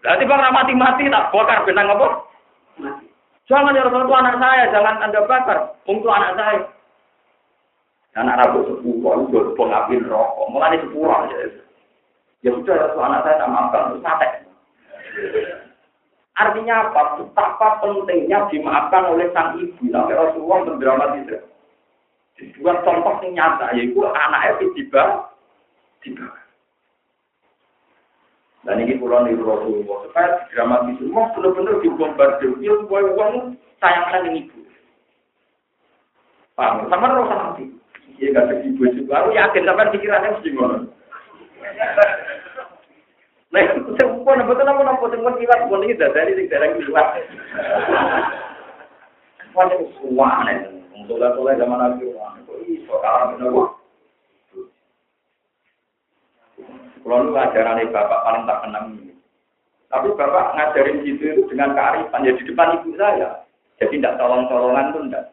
[0.00, 2.08] Berarti bang mati-mati tak bakar benang apa?
[3.44, 6.60] Jangan ya Rasulullah anak saya, jangan anda bakar untuk anak saya.
[8.16, 11.38] Anak rabu sepuluh, itu pengapin rokok, mulai sepuluh ya.
[12.40, 14.28] Ya sudah ya anak saya tak maafkan, itu sate.
[16.38, 17.02] Artinya apa?
[17.20, 19.82] Betapa pentingnya dimaafkan oleh sang ibu.
[19.90, 21.42] Sampai Rasulullah mendramatisir.
[22.54, 25.02] Dua contoh yang nyata, yaitu anaknya tiba
[26.00, 26.30] tiba.
[28.66, 32.52] Dan ini pulau di Rasulullah supaya dramatis semua benar-benar dibombardir.
[32.58, 33.34] Dia supaya uang
[33.78, 34.58] sayangkan yang ibu.
[36.58, 36.90] Paham?
[36.90, 37.64] Sama rasa nanti.
[38.18, 39.22] Iya ada ibu juga.
[39.22, 40.76] Aku yakin sampai pikirannya mesti ngono.
[43.48, 43.64] Nah,
[43.96, 47.08] sempurna betul apa nopo sempurna kiwat pun ini dari sing dereng kiwat.
[49.56, 50.54] Wah, itu suwane.
[50.98, 52.12] Untuk lah zaman Nabi
[52.68, 53.32] iso kalah
[57.08, 59.16] Kalau ajaran bapak paling tak kenang ini.
[59.88, 63.48] Tapi bapak ngajarin gitu itu dengan kearifan ya di depan ibu saya.
[63.80, 65.24] Jadi tidak tolong-tolongan tuh enggak.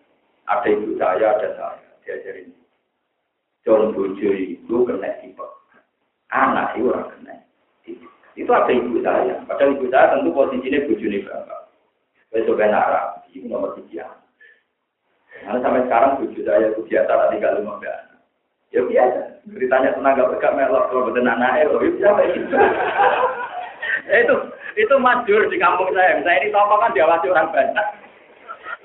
[0.47, 1.89] Ada ibu saya, ada saya.
[2.07, 2.55] Diajarin.
[3.67, 5.47] Jangan bojo itu kena tipe.
[6.31, 7.35] Anak itu orang kena.
[8.39, 9.35] Itu ada ibu saya.
[9.43, 11.61] Padahal ibu saya tentu posisinya bojone bapak.
[12.31, 13.27] Besok kan Arab.
[13.35, 14.15] Itu nomor tiga.
[15.43, 18.14] Karena sampai sekarang bojo saya itu biasa tak lima belas.
[18.75, 19.19] Ya biasa.
[19.47, 22.43] Ceritanya tenaga berkak melok kalau betul anaknya, loh itu siapa itu?
[24.75, 26.19] itu majur di kampung saya.
[26.19, 27.87] Saya ini toko kan diawasi orang banyak.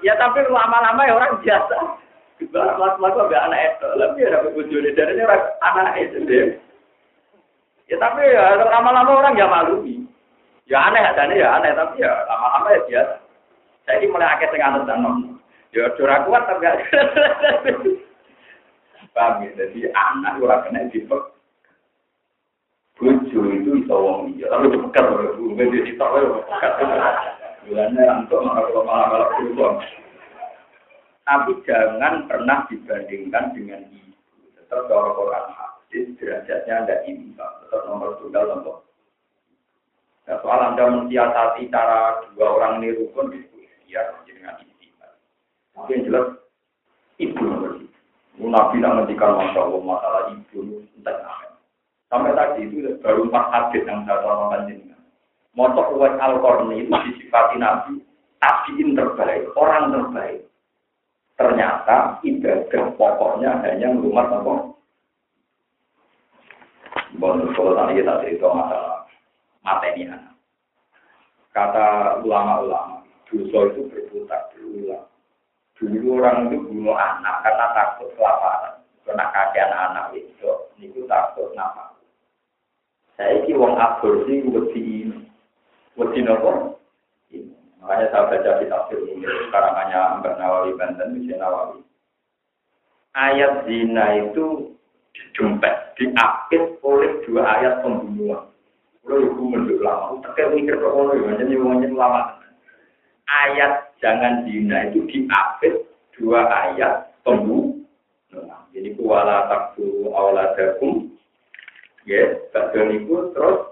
[0.06, 1.98] Ya tapi lama-lama ya orang biasa.
[2.54, 3.88] Lama-lama gak anak itu.
[3.98, 6.54] Lebih ada bujuni dari orang anak itu deh.
[7.90, 9.82] Ya tapi ya lama-lama orang ya malu.
[10.70, 13.14] Ya aneh adanya ya aneh tapi ya lama-lama ya biasa.
[13.90, 15.02] Saya ini mulai akhir tengah dan
[15.74, 16.66] Ya curah kuat tapi
[19.20, 19.52] Paham ya?
[19.52, 21.22] Jadi anak orang kena dipek.
[22.96, 26.72] Bojo itu iso wong iya, tapi dipekat oleh bu, jadi ditok oleh pekat.
[27.68, 28.48] Bulannya kalau
[28.84, 29.80] malah malah berubah.
[31.28, 34.16] Tapi jangan pernah dibandingkan dengan ibu.
[34.56, 37.54] Tetap kalau Quran hadis derajatnya ada imbang.
[37.64, 38.84] Tetap nomor tunggal nomor.
[40.28, 45.08] Nah, soal anda mensiasati cara dua orang ini rukun itu ya dengan istimewa.
[45.76, 46.26] Tapi yang jelas
[47.16, 47.79] ibu nomor
[48.46, 51.50] Nabi nak ngendikan masya Allah masalah ibu entah
[52.10, 54.98] Sampai tadi itu baru empat hadis yang saya terangkan jenengan.
[55.54, 56.42] Motor Uwais al
[56.74, 58.02] itu disifati Nabi
[58.42, 60.42] tabiin terbaik, orang terbaik.
[61.38, 64.54] Ternyata ibadah pokoknya hanya rumah apa?
[67.16, 69.06] Bonus kalau tadi kita cerita masalah
[69.62, 70.34] materi anak.
[71.50, 74.39] Kata ulama-ulama, dosa itu berputar.
[75.80, 78.84] Dulu orang itu bunuh anak karena takut kelaparan.
[79.08, 81.96] Karena kajian anak itu, itu takut nama.
[83.16, 85.18] Saya ini wong aborsi wedi ini.
[85.96, 86.76] Wedi nopo?
[87.80, 91.80] Makanya saya baca di tafsir ini, karangannya Mbak Nawawi Banten, Mbak Nawawi.
[93.16, 94.76] Ayat zina itu
[95.16, 98.52] dijempet, diapit oleh dua ayat pembunuhan.
[99.00, 102.39] Kalau ibu menduk lama, tekan mikir kok ngono ya, jadi wongnya lama.
[103.30, 105.86] Ayat jangan zina itu diapit
[106.18, 108.66] dua ayat pembunuhan.
[108.74, 111.14] Jadi kuala taktu awladakum
[112.04, 113.70] ya bagian itu terus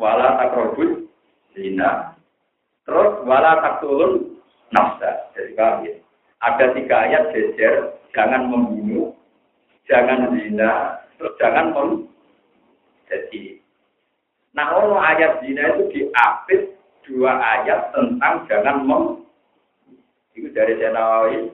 [0.00, 1.12] wala takrobut
[1.52, 2.16] zina.
[2.88, 4.40] Terus wala taktulun
[4.72, 5.28] nafsa.
[5.36, 5.96] Jadi kalian
[6.42, 9.14] ada tiga ayat jejer jangan membunuh
[9.86, 11.90] jangan zina terus jangan mem
[13.06, 13.60] jadi.
[14.52, 16.74] Nah kalau ayat zina itu diapit
[17.06, 19.04] dua ayat tentang jangan mem
[20.32, 21.52] itu dari Nawawi.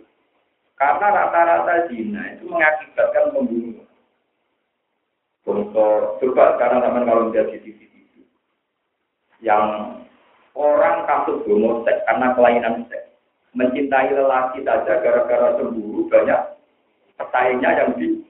[0.79, 3.87] Karena rata-rata zina itu mengakibatkan pembunuhan.
[5.49, 7.81] Untuk coba sekarang teman kalau melihat di TV
[9.43, 9.65] yang
[10.55, 13.09] orang kasus homoseks karena kelainan seks
[13.57, 16.41] mencintai lelaki saja gara-gara cemburu banyak
[17.17, 18.23] pesaingnya yang di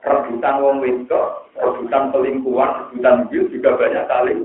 [0.00, 4.40] rebutan wong wedok, rebutan pelingkuhan, rebutan bil juga banyak saling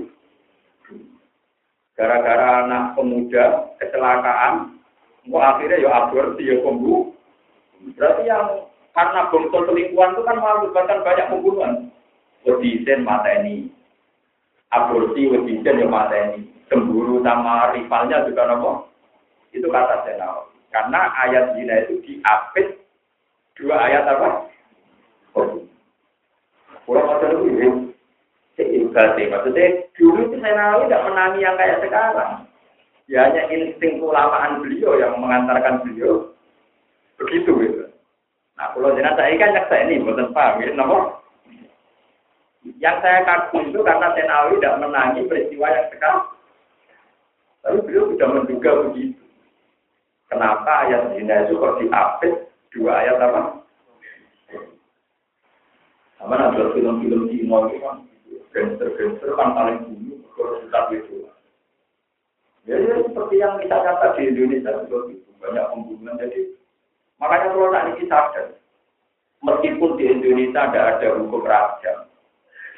[1.96, 4.76] gara-gara anak pemuda kecelakaan,
[5.26, 7.16] mau akhirnya ya aborsi ya pembunuh.
[7.96, 11.72] Berarti yang karena bongkol selingkuhan itu kan mengakibatkan banyak pembunuhan.
[12.46, 13.72] Wedisen mata ini,
[14.70, 18.72] aborsi wedisen ya mata ini, cemburu sama rivalnya juga nopo.
[19.50, 22.76] Itu kata saya Karena ayat zina itu diapit
[23.56, 24.52] dua ayat apa?
[25.32, 25.64] Oh.
[26.84, 27.85] Kurang ada lebih
[28.96, 32.48] Berarti maksudnya dulu itu saya nawi tidak menangi yang kayak sekarang.
[33.12, 36.32] Ya hanya insting kulamaan beliau yang mengantarkan beliau
[37.20, 37.92] begitu gitu.
[38.56, 41.20] Nah kalau jenazah saya kan saya ini bukan paham ya, nomor.
[42.80, 46.26] Yang saya kagum itu karena saya nawi tidak menangi peristiwa yang sekarang.
[47.60, 49.20] Tapi beliau sudah menduga begitu.
[50.32, 52.32] Kenapa ayat zina itu kok diapit
[52.72, 53.60] dua ayat apa?
[56.16, 58.15] Sama ada film-film di kan
[58.50, 61.16] gangster-gangster kan paling dulu kalau kita itu.
[62.66, 65.14] Ya, ya seperti yang kita kata di Indonesia gitu.
[65.38, 66.18] banyak pembunuhan.
[66.18, 66.40] Jadi
[67.22, 68.46] makanya kalau tak ini sadar,
[69.44, 71.92] meskipun di Indonesia tidak ada hukum raja,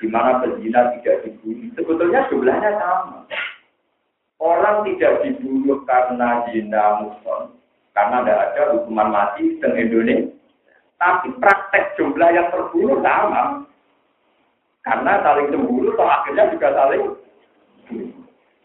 [0.03, 3.25] di mana pezina tidak dibunuh, sebetulnya jumlahnya sama.
[4.39, 7.57] Orang tidak dibunuh karena zina muson,
[7.97, 10.37] karena tidak ada hukuman mati di Indonesia.
[10.99, 13.68] Tapi praktek jumlah yang terbunuh sama.
[14.89, 17.13] Karena saling cemburu, toh akhirnya juga saling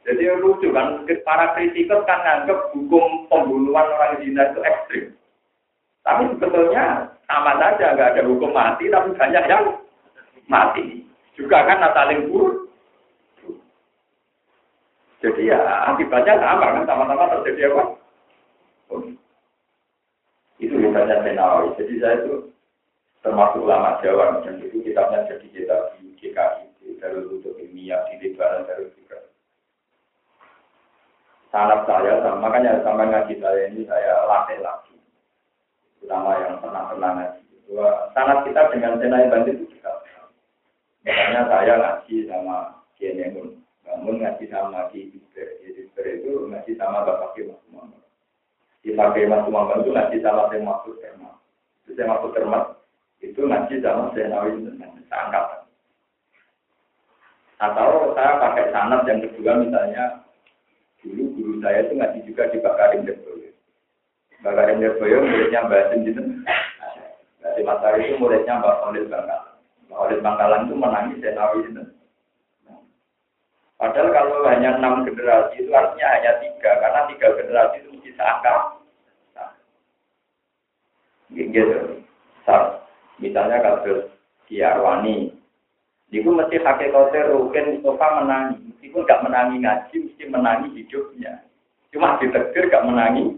[0.03, 5.05] Jadi lucu kan, para kritikus kan nganggap hukum pembunuhan orang zina itu ekstrim.
[6.03, 9.79] Tapi sebetulnya sama saja, nggak ada hukum mati, tapi banyak yang
[10.51, 11.07] mati.
[11.39, 12.67] Juga kan saling buruk.
[15.23, 15.59] Jadi ya
[15.95, 17.83] akibatnya sama kan, sama-sama terjadi apa?
[20.59, 21.79] Itu misalnya Senawi.
[21.79, 22.51] Jadi saya itu
[23.23, 28.87] termasuk ulama Jawa, dan itu kitabnya jadi kitab GKI, dari untuk ilmiah, di lebaran, dari
[28.95, 29.19] juga.
[31.51, 34.95] Sangat saya, makanya sampai ngaji saya ini saya latih lagi.
[35.99, 37.43] Terutama yang pernah-pernah ngaji.
[38.15, 39.99] Sangat kita dengan Senai Bandit itu juga.
[41.03, 45.47] Misalnya saya ngaji sama Kiai namun ngaji sama Ki Iber.
[45.59, 47.61] Ki Iber itu ngaji sama Bapak Ki Mas.
[48.83, 51.35] Di Pakai Mas Muhammad itu ngaji sama Saya Mahfud Termat.
[51.87, 52.63] Saya Mahfud Termat
[53.23, 54.67] itu ngaji sama Saya Nawin
[55.07, 55.62] angkatan.
[57.63, 60.19] Atau saya pakai sanat yang kedua misalnya
[60.99, 63.51] dulu guru saya itu ngaji juga di Bakarim Derboyo.
[64.43, 66.21] Bakarim Derboyo muridnya Mbak Asim gitu.
[67.55, 69.55] Di Matahari itu muridnya Mbak Khalid Bangkalan.
[69.87, 71.87] Mbak Khalid Bangkalan itu menangis saya Nawin
[73.83, 78.59] Padahal kalau hanya enam generasi itu artinya hanya tiga, karena tiga generasi itu mesti seangkat.
[79.35, 79.51] Nah.
[81.35, 81.99] Gitu.
[83.19, 84.07] Misalnya kasus
[84.47, 85.32] Kiarwani,
[86.13, 91.41] itu mesti hakikatnya Rukin Mustafa menangi, meskipun gak menangi ngaji, mesti menangi hidupnya.
[91.89, 93.33] Cuma ditegur gak menangi.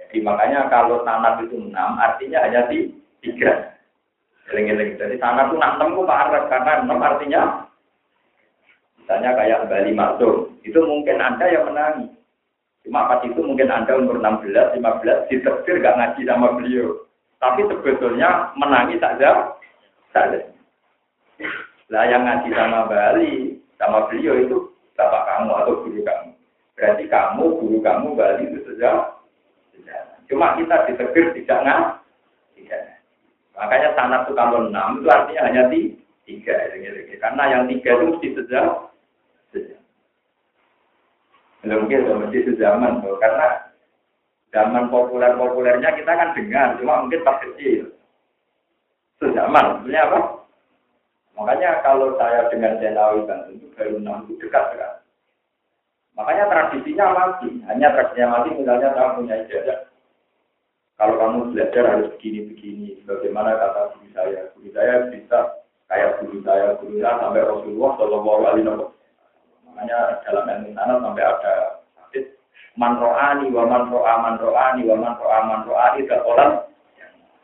[0.00, 3.76] Jadi makanya kalau tanah itu enam, artinya hanya di tiga.
[4.48, 7.42] Jadi tanah itu enam, itu Pak karena enam artinya
[9.02, 12.06] Misalnya kayak Bali Maksum, itu mungkin Anda yang menangi.
[12.86, 17.02] Cuma pas itu mungkin Anda umur 16, 15, diterbir gak ngaji sama beliau.
[17.42, 19.58] Tapi sebetulnya menangi saja,
[20.14, 20.51] saja.
[21.92, 24.56] Lah yang ngaji sama Bali, sama beliau itu
[24.96, 26.30] bapak kamu atau guru kamu.
[26.72, 29.20] Berarti kamu, guru kamu, Bali itu saja.
[30.32, 31.84] Cuma kita diterbir tidak ngaji.
[32.56, 32.82] Tidak.
[33.52, 35.62] Makanya sanat itu kalau enam itu artinya hanya
[36.24, 36.56] tiga.
[37.20, 38.92] Karena yang tiga itu mesti sejauh
[41.62, 43.70] belum mungkin mesti tuh, karena
[44.50, 47.94] zaman populer-populernya kita kan dengar, cuma mungkin pas kecil.
[49.22, 50.41] Zaman, sebenarnya apa?
[51.32, 55.00] Makanya kalau saya dengan Jenawi Banten itu baru enam itu dekat sekali.
[56.12, 59.78] Makanya tradisinya mati, hanya tradisinya mati misalnya kamu punya ijazah.
[61.00, 65.38] Kalau kamu belajar harus begini-begini, bagaimana kata guru saya, guru saya bisa
[65.88, 68.90] kayak guru saya, guru saya sampai Rasulullah Shallallahu Alaihi Wasallam
[69.72, 71.54] Makanya dalam ilmu tanah sampai ada
[71.96, 72.26] hadis
[72.76, 76.52] man wa man ro'a man ro'ani wa man ro'a man ro'ani orang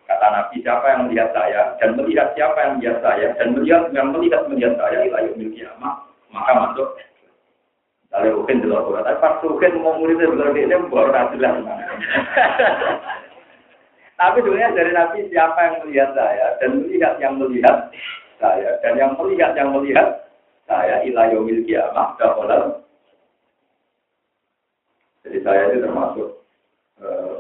[0.08, 4.08] kata Nabi siapa yang melihat saya dan melihat siapa yang melihat saya dan melihat yang
[4.10, 5.94] melihat melihat saya ila yaumil kiamah
[6.32, 6.88] maka masuk
[8.08, 11.60] Lalu mungkin di luar tapi pas mungkin mau muridnya belum ini baru jelas.
[14.18, 17.76] Tapi sebenarnya dari Nabi siapa yang melihat saya dan melihat yang melihat
[18.40, 20.26] saya dan yang melihat yang melihat
[20.66, 22.82] saya ila yaumil kiamah dakolan.
[25.22, 26.28] Jadi saya itu termasuk
[27.04, 27.37] eh,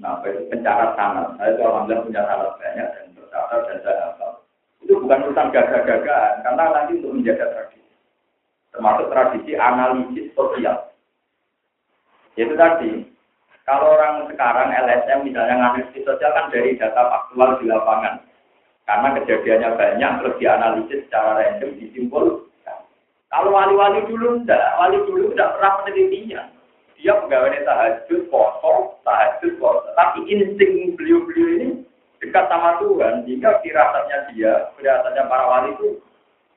[0.00, 0.96] nah, itu pencatat.
[0.96, 4.32] Saya itu alhamdulillah punya sanat banyak dan tercatat dan saya hafal.
[4.80, 7.94] Itu bukan urusan gagah-gagahan, karena nanti untuk menjaga tradisi.
[8.72, 10.76] Termasuk tradisi analisis sosial.
[12.34, 13.04] Itu tadi,
[13.68, 18.24] kalau orang sekarang LSM misalnya analisis sosial kan dari data faktual di lapangan.
[18.88, 22.50] Karena kejadiannya banyak, terus dianalisis secara random, disimpul,
[23.30, 26.50] kalau wali-wali dulu enggak, wali dulu enggak pernah penelitinya.
[27.00, 29.88] Dia pegawai tahajud, poso, tahajud, poso.
[29.96, 31.68] Tapi insting beliau-beliau ini
[32.20, 35.88] dekat sama Tuhan, sehingga firasatnya dia, firasatnya para wali itu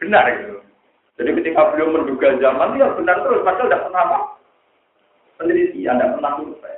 [0.03, 0.59] benar gitu.
[1.15, 4.19] Jadi ketika beliau menduga zaman, dia benar terus, padahal tidak pernah apa?
[5.39, 6.77] Penelitian, tidak pernah survei.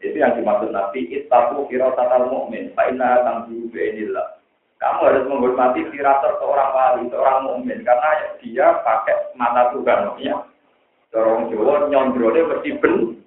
[0.00, 4.40] Itu yang dimaksud Nabi, ittaku firasatal mu'min, fa'inna tangguh bi'inillah.
[4.80, 10.36] Kamu harus menghormati firasat seorang wali, seorang mukmin karena dia pakai mata Tuhan, ya.
[11.14, 13.22] Orang Jawa nyondrone mesti ben.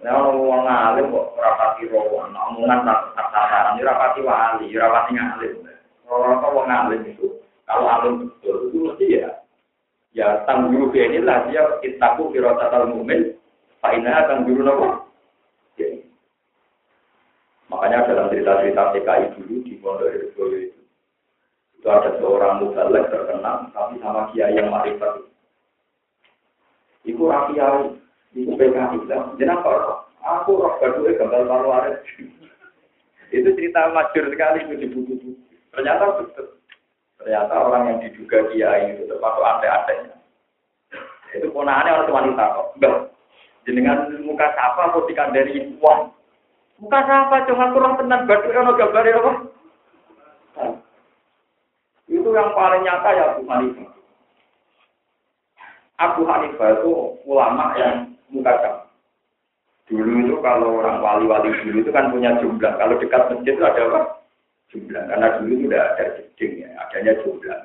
[0.00, 5.68] Nah, wong alim kok rapati rowan, omongan tataran, rapati wali, rapati ngalim.
[6.08, 6.70] Orang kok wong
[7.04, 7.26] itu,
[7.68, 9.30] kalau alim betul itu mesti ya,
[10.16, 13.36] ya tanggung ini lah dia kitaku firasat mukmin,
[13.84, 15.08] Fa'inah tanggung nopo.
[17.68, 20.80] Makanya dalam cerita-cerita PKI dulu di Pondok Redoyo itu,
[21.76, 25.28] itu ada seorang mubalek terkenal, tapi sama kiai yang marifat.
[27.08, 27.96] Iku rakyat,
[28.36, 30.04] iku PKI, dan apa?
[30.20, 31.72] Aku roh berdua gambar malu
[33.28, 35.30] itu cerita majur sekali itu di buku-buku.
[35.76, 36.56] Ternyata betul.
[37.20, 40.16] Ternyata orang yang diduga kiai itu termasuk aneh-anehnya.
[41.36, 42.68] Itu ponakannya orang wanita kok.
[42.80, 42.96] Enggak.
[43.68, 46.00] Jenengan muka siapa kok dari uang.
[46.80, 49.32] Muka siapa cuma kurang tenang batu kan gambar apa?
[52.08, 53.97] Itu yang paling nyata ya Abu Hanifah.
[55.98, 58.82] Abu Hanifah itu ulama yang muka siapa.
[59.88, 62.72] Dulu itu kalau orang wali-wali dulu itu kan punya jumlah.
[62.76, 64.00] Kalau dekat masjid itu ada apa?
[64.70, 65.02] Jumlah.
[65.10, 67.58] Karena dulu itu tidak ada jeding ya, adanya jumlah.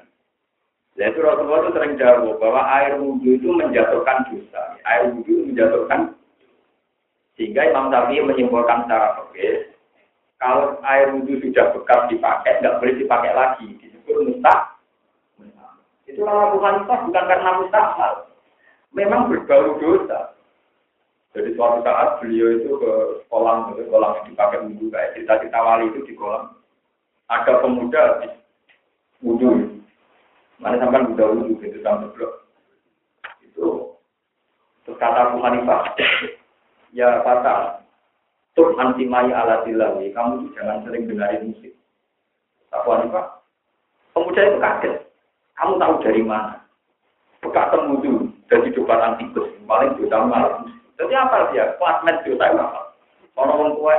[0.93, 4.77] Nah itu Rasulullah itu sering jawab bahwa air wudhu itu menjatuhkan dosa.
[4.85, 6.13] Air wudhu menjatuhkan
[7.33, 9.73] sehingga Imam Syafi'i menyimpulkan secara fikih
[10.37, 14.72] kalau air wudhu sudah bekas dipakai nggak boleh dipakai lagi disebut mustah.
[16.13, 18.13] Itu kalau bukan bukan karena mustahil.
[18.93, 20.37] Memang berbau dosa.
[21.33, 22.93] Jadi suatu saat beliau itu ke
[23.25, 26.53] kolam, ke kolam yang dipakai wudhu kayak cerita-cerita wali itu di kolam.
[27.33, 28.29] Ada pemuda di
[29.25, 29.81] wudhu.
[30.61, 32.45] Mana sampai udah wudhu gitu sampai blok.
[33.41, 33.97] Itu
[34.85, 35.97] terus kata Abu Hanifah,
[36.97, 37.81] ya fatal.
[38.53, 41.73] Tuh anti maya ala dilawi, kamu jangan sering dengarin musik.
[42.69, 43.41] Abu Hanifah,
[44.13, 45.02] pemuda itu kaget.
[45.53, 46.63] Kamu tahu dari mana?
[47.43, 50.71] Bekas wudhu dari coba antikus, paling dosa malam.
[50.95, 51.75] Jadi apa dia?
[51.75, 52.95] Klasmen juta apa?
[53.35, 53.95] Orang orang tua.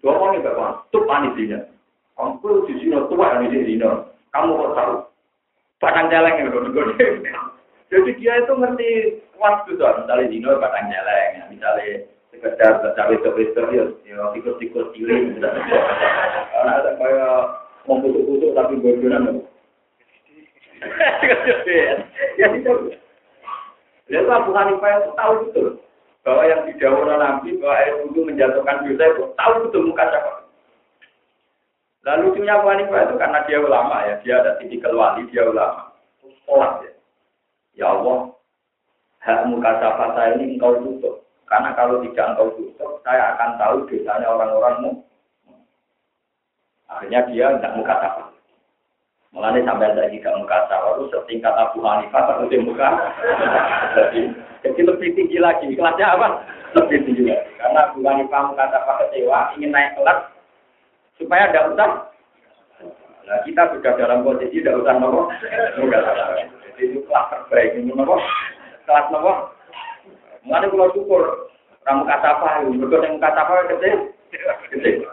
[0.00, 1.60] Dua orang ini bapak, tuh panik dia.
[2.16, 3.76] Kamu di sini tua di sini.
[4.32, 4.94] Kamu kok tahu?
[5.76, 6.72] Batang celeng yang
[7.86, 8.88] Jadi dia itu ngerti
[9.38, 11.00] waktu tuh, misalnya dino batang ya.
[11.46, 12.02] misalnya
[12.32, 15.38] sekedar cawe cawe ya, ya tikus-tikus cilik.
[15.38, 17.36] Karena ada kayak
[17.86, 19.44] kusuk-kusuk tapi bodohan.
[24.06, 25.68] Lalu Abu Hanifah itu tahu betul
[26.22, 30.32] bahwa yang didawuhkan Nabi bahwa air wudhu menjatuhkan dosa itu tahu betul muka siapa.
[32.06, 35.90] Lalu lucunya Abu Hanifah itu karena dia ulama ya, dia ada tipikal wali, dia ulama.
[36.46, 36.92] Sholat ya.
[37.76, 38.30] Ya Allah,
[39.26, 41.26] hak muka siapa saya ini engkau tutup.
[41.46, 45.02] Karena kalau tidak engkau tutup, saya akan tahu dosanya orang-orangmu.
[46.86, 48.35] Akhirnya dia tidak muka siapa.
[49.36, 50.64] Mulanya sampai saya tidak muka
[50.96, 52.88] itu setingkat Abu Hanifah atau di muka.
[53.92, 55.68] Jadi, lebih tinggi lagi.
[55.76, 56.40] Kelasnya apa?
[56.72, 57.52] Lebih tinggi lagi.
[57.60, 60.32] Karena Abu Hanifah muka sawah kecewa, ingin naik kelas
[61.20, 61.92] supaya ada utang.
[63.28, 65.28] Nah, kita sudah dalam posisi tidak utang nopo.
[65.28, 68.16] Jadi itu kelas terbaik ini nopo.
[68.88, 69.52] Kelas nopo.
[70.48, 71.22] Mulanya kalau syukur.
[71.84, 73.96] Orang muka sawah, berikut yang muka sawah kecil.
[74.72, 75.04] Kecil.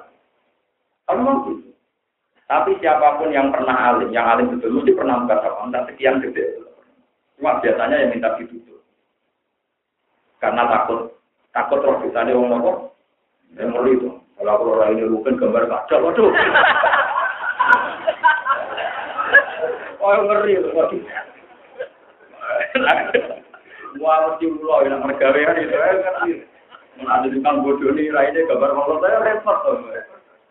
[1.11, 1.43] Kamu mau
[2.44, 6.60] tapi siapa pun yang pernah alim, yang alim betul mesti pernah mengatakan entah sekian gede.
[7.39, 8.84] Cuma biasanya yang minta ditutup.
[10.44, 11.16] Karena takut,
[11.56, 12.72] takut roh kita ada orang apa?
[13.56, 14.10] Yang itu.
[14.34, 16.32] Kalau aku orang ini bukan gambar kaca, waduh.
[20.04, 21.00] Oh ngeri itu, waduh.
[24.04, 25.80] Wah, mesti ulo yang mergawean itu,
[27.39, 29.80] tukang bodoh nih, raine gambar kalau saya repot.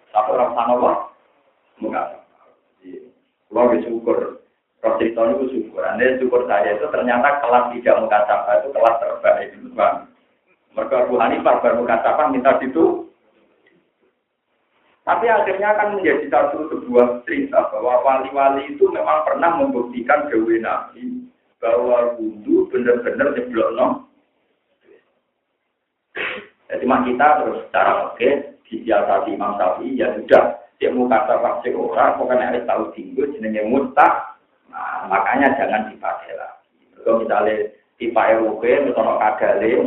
[0.08, 1.11] Tapi orang sana, wah.
[1.80, 2.20] Enggak.
[3.52, 4.42] Kalau bersyukur,
[4.82, 5.86] Roh cerita itu syukur.
[5.86, 9.48] Anda syukur saya itu ternyata kelas tidak muka sapa itu kelas terbaik.
[9.78, 10.10] Bang.
[10.74, 13.06] Mereka Abu Hanifah bermuka sapa minta itu.
[15.02, 21.26] Tapi akhirnya akan menjadi satu sebuah cerita bahwa wali-wali itu memang pernah membuktikan Dewi Nabi
[21.58, 23.86] bahwa wudhu benar-benar nyeblok no.
[26.70, 28.28] Jadi kita terus secara oke
[28.66, 33.62] disiasati Imam Syafi'i ya sudah Cek muka kata cek orang, pokoknya harus tahu tinggal jenenge
[33.70, 34.34] muta.
[34.66, 36.74] Nah, makanya jangan dipakai lagi.
[36.98, 37.70] Kalau misalnya
[38.02, 39.78] dipakai ruke, misalnya kagale,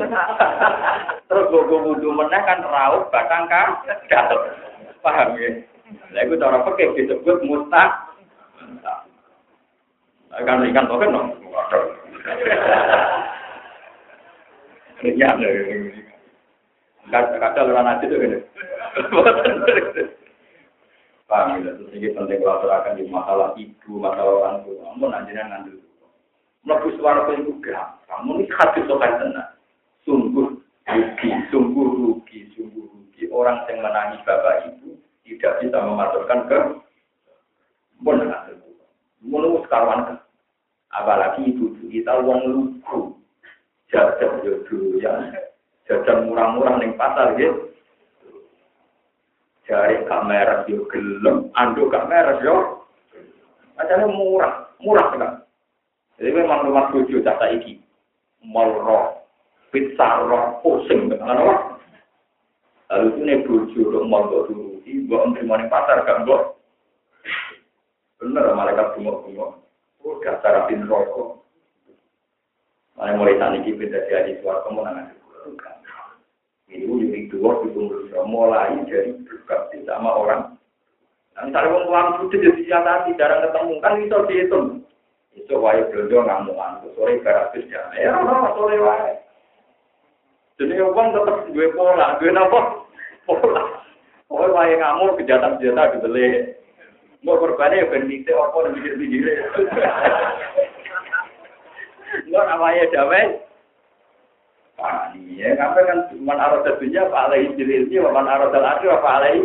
[1.28, 3.76] terus gue wudhu meneh kan raup batang kan.
[5.04, 5.52] Paham ya?
[6.16, 7.84] Nah, itu cara pakai disebut muta.
[10.32, 11.28] Kan ikan token dong.
[15.04, 15.28] Iya,
[17.12, 18.40] kadang orang nanti tuh gini.
[21.26, 24.78] Paham ya, terus ini penting kalau terangkan di masalah ibu, masalah orang tua.
[24.94, 25.76] Kamu nantinya ngambil.
[26.66, 27.98] Melebu suara itu gerak.
[28.06, 29.50] Kamu ini hati sokan tenang.
[30.06, 30.54] Sungguh
[30.86, 33.24] rugi, sungguh rugi, sungguh rugi.
[33.34, 36.60] Orang yang menangis bapak ibu tidak bisa mematurkan ke
[38.06, 38.58] ngambil.
[39.26, 40.22] Menurut kawan
[40.94, 43.18] apalagi ibu kita uang lugu.
[43.90, 45.14] Jajan jodoh ya.
[45.90, 47.75] Jajan murah-murah ning pasar gitu.
[49.66, 52.86] Jari kamera yo gelem, anduk kamera yo.
[53.76, 55.42] Macamnya murah, murah kan.
[56.16, 57.82] Jadi memang rumah tujuh data iki.
[58.46, 59.26] Mal roh,
[59.74, 61.76] pizza roh, pusing apa?
[62.94, 66.62] Lalu itu nih bojo dong mau mbok turuti, mbok nerima ning pasar gak mbok.
[68.22, 69.52] Bener malaikat bungok-bungok.
[70.06, 71.42] Oh, dasar bin rokok.
[72.96, 75.12] Mana mulai tani kita beda jadi suara kemenangan.
[76.66, 80.58] Ini jadi dua ditunggu mulai dari berkati sama orang.
[81.38, 82.62] Dan cari uang uang putih jadi
[83.20, 84.68] jarang ketemu kan itu dihitung.
[85.36, 87.92] Itu wae belanja ngamuan, sore beratus jam.
[87.94, 88.16] Ya,
[88.56, 89.20] sore wae.
[90.56, 92.88] Jadi uang tetap gue pola, gue napa?
[93.28, 93.64] Pola.
[94.32, 96.56] Oh, wae ngamuk kejahatan-kejahatan dibeli.
[97.26, 99.26] Mau korbannya ya berdiri apa dan pikir-pikir.
[102.26, 103.42] Enggak namanya damai.
[104.86, 109.42] Pak ya, kamu kan cuma arah satunya Pak Alai Jililnya, man arah akhir Pak Alai.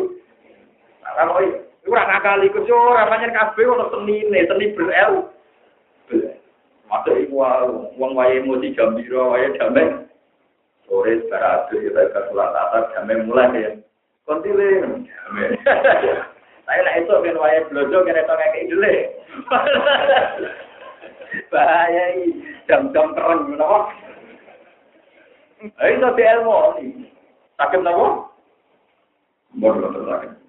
[1.01, 5.33] Nah, kamu itu orang akal ikut sih orang banyak kafe orang seni nih, seni berel.
[6.93, 7.41] Masuk iku
[7.97, 10.05] uang wae emosi gembira, wae damai.
[10.85, 13.71] Sore beradu kita ke sholat asar damai mulai ya.
[14.29, 15.57] Kontile damai.
[16.69, 18.93] Saya nak itu kan wae blojo kena to kayak dulu.
[21.55, 22.05] Bahaya
[22.69, 23.57] jam-jam keren
[25.61, 25.85] menapa?
[25.85, 26.57] Ayo tapi ilmu.
[27.61, 28.07] Sakit napa?
[29.61, 30.41] Bodoh sakit.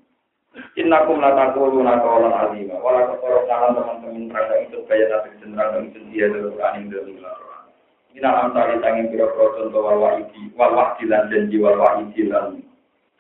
[0.75, 5.99] Innakum la taquluna qawlan azima wa la taquluna teman-teman rasa itu kaya nabi jenderal itu
[6.11, 7.63] dia dalam Quran ini dalam Quran.
[8.11, 12.59] Ina amsali tanging pira-pira contoh wal wahidi wal wahdi lan janji wal wahidi lan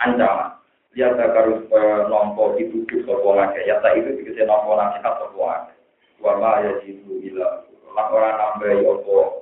[0.03, 0.59] ancaman.
[0.91, 1.63] Lihat harus
[2.11, 3.63] nompo itu sapa ngake.
[3.63, 5.73] Ya tak itu dikese nompo nasihat sapa ngake.
[6.19, 7.63] Wa ma yajidu ila
[7.95, 9.40] lan ora nambahi apa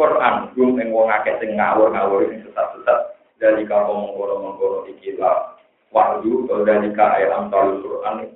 [0.00, 3.20] Quran gum ing wong akeh sing ngawur-ngawur sing sesat-sesat.
[3.36, 5.60] Dari kamu mengkono-mengkono iki lah
[5.92, 8.32] wahyu atau dari alam talul Quran.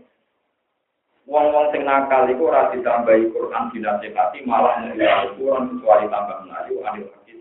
[1.25, 7.09] Wong-wong sing nakal iku ora ditambahi Quran dinasihati malah mengira Quran kecuali tambah menayu anil
[7.09, 7.34] haki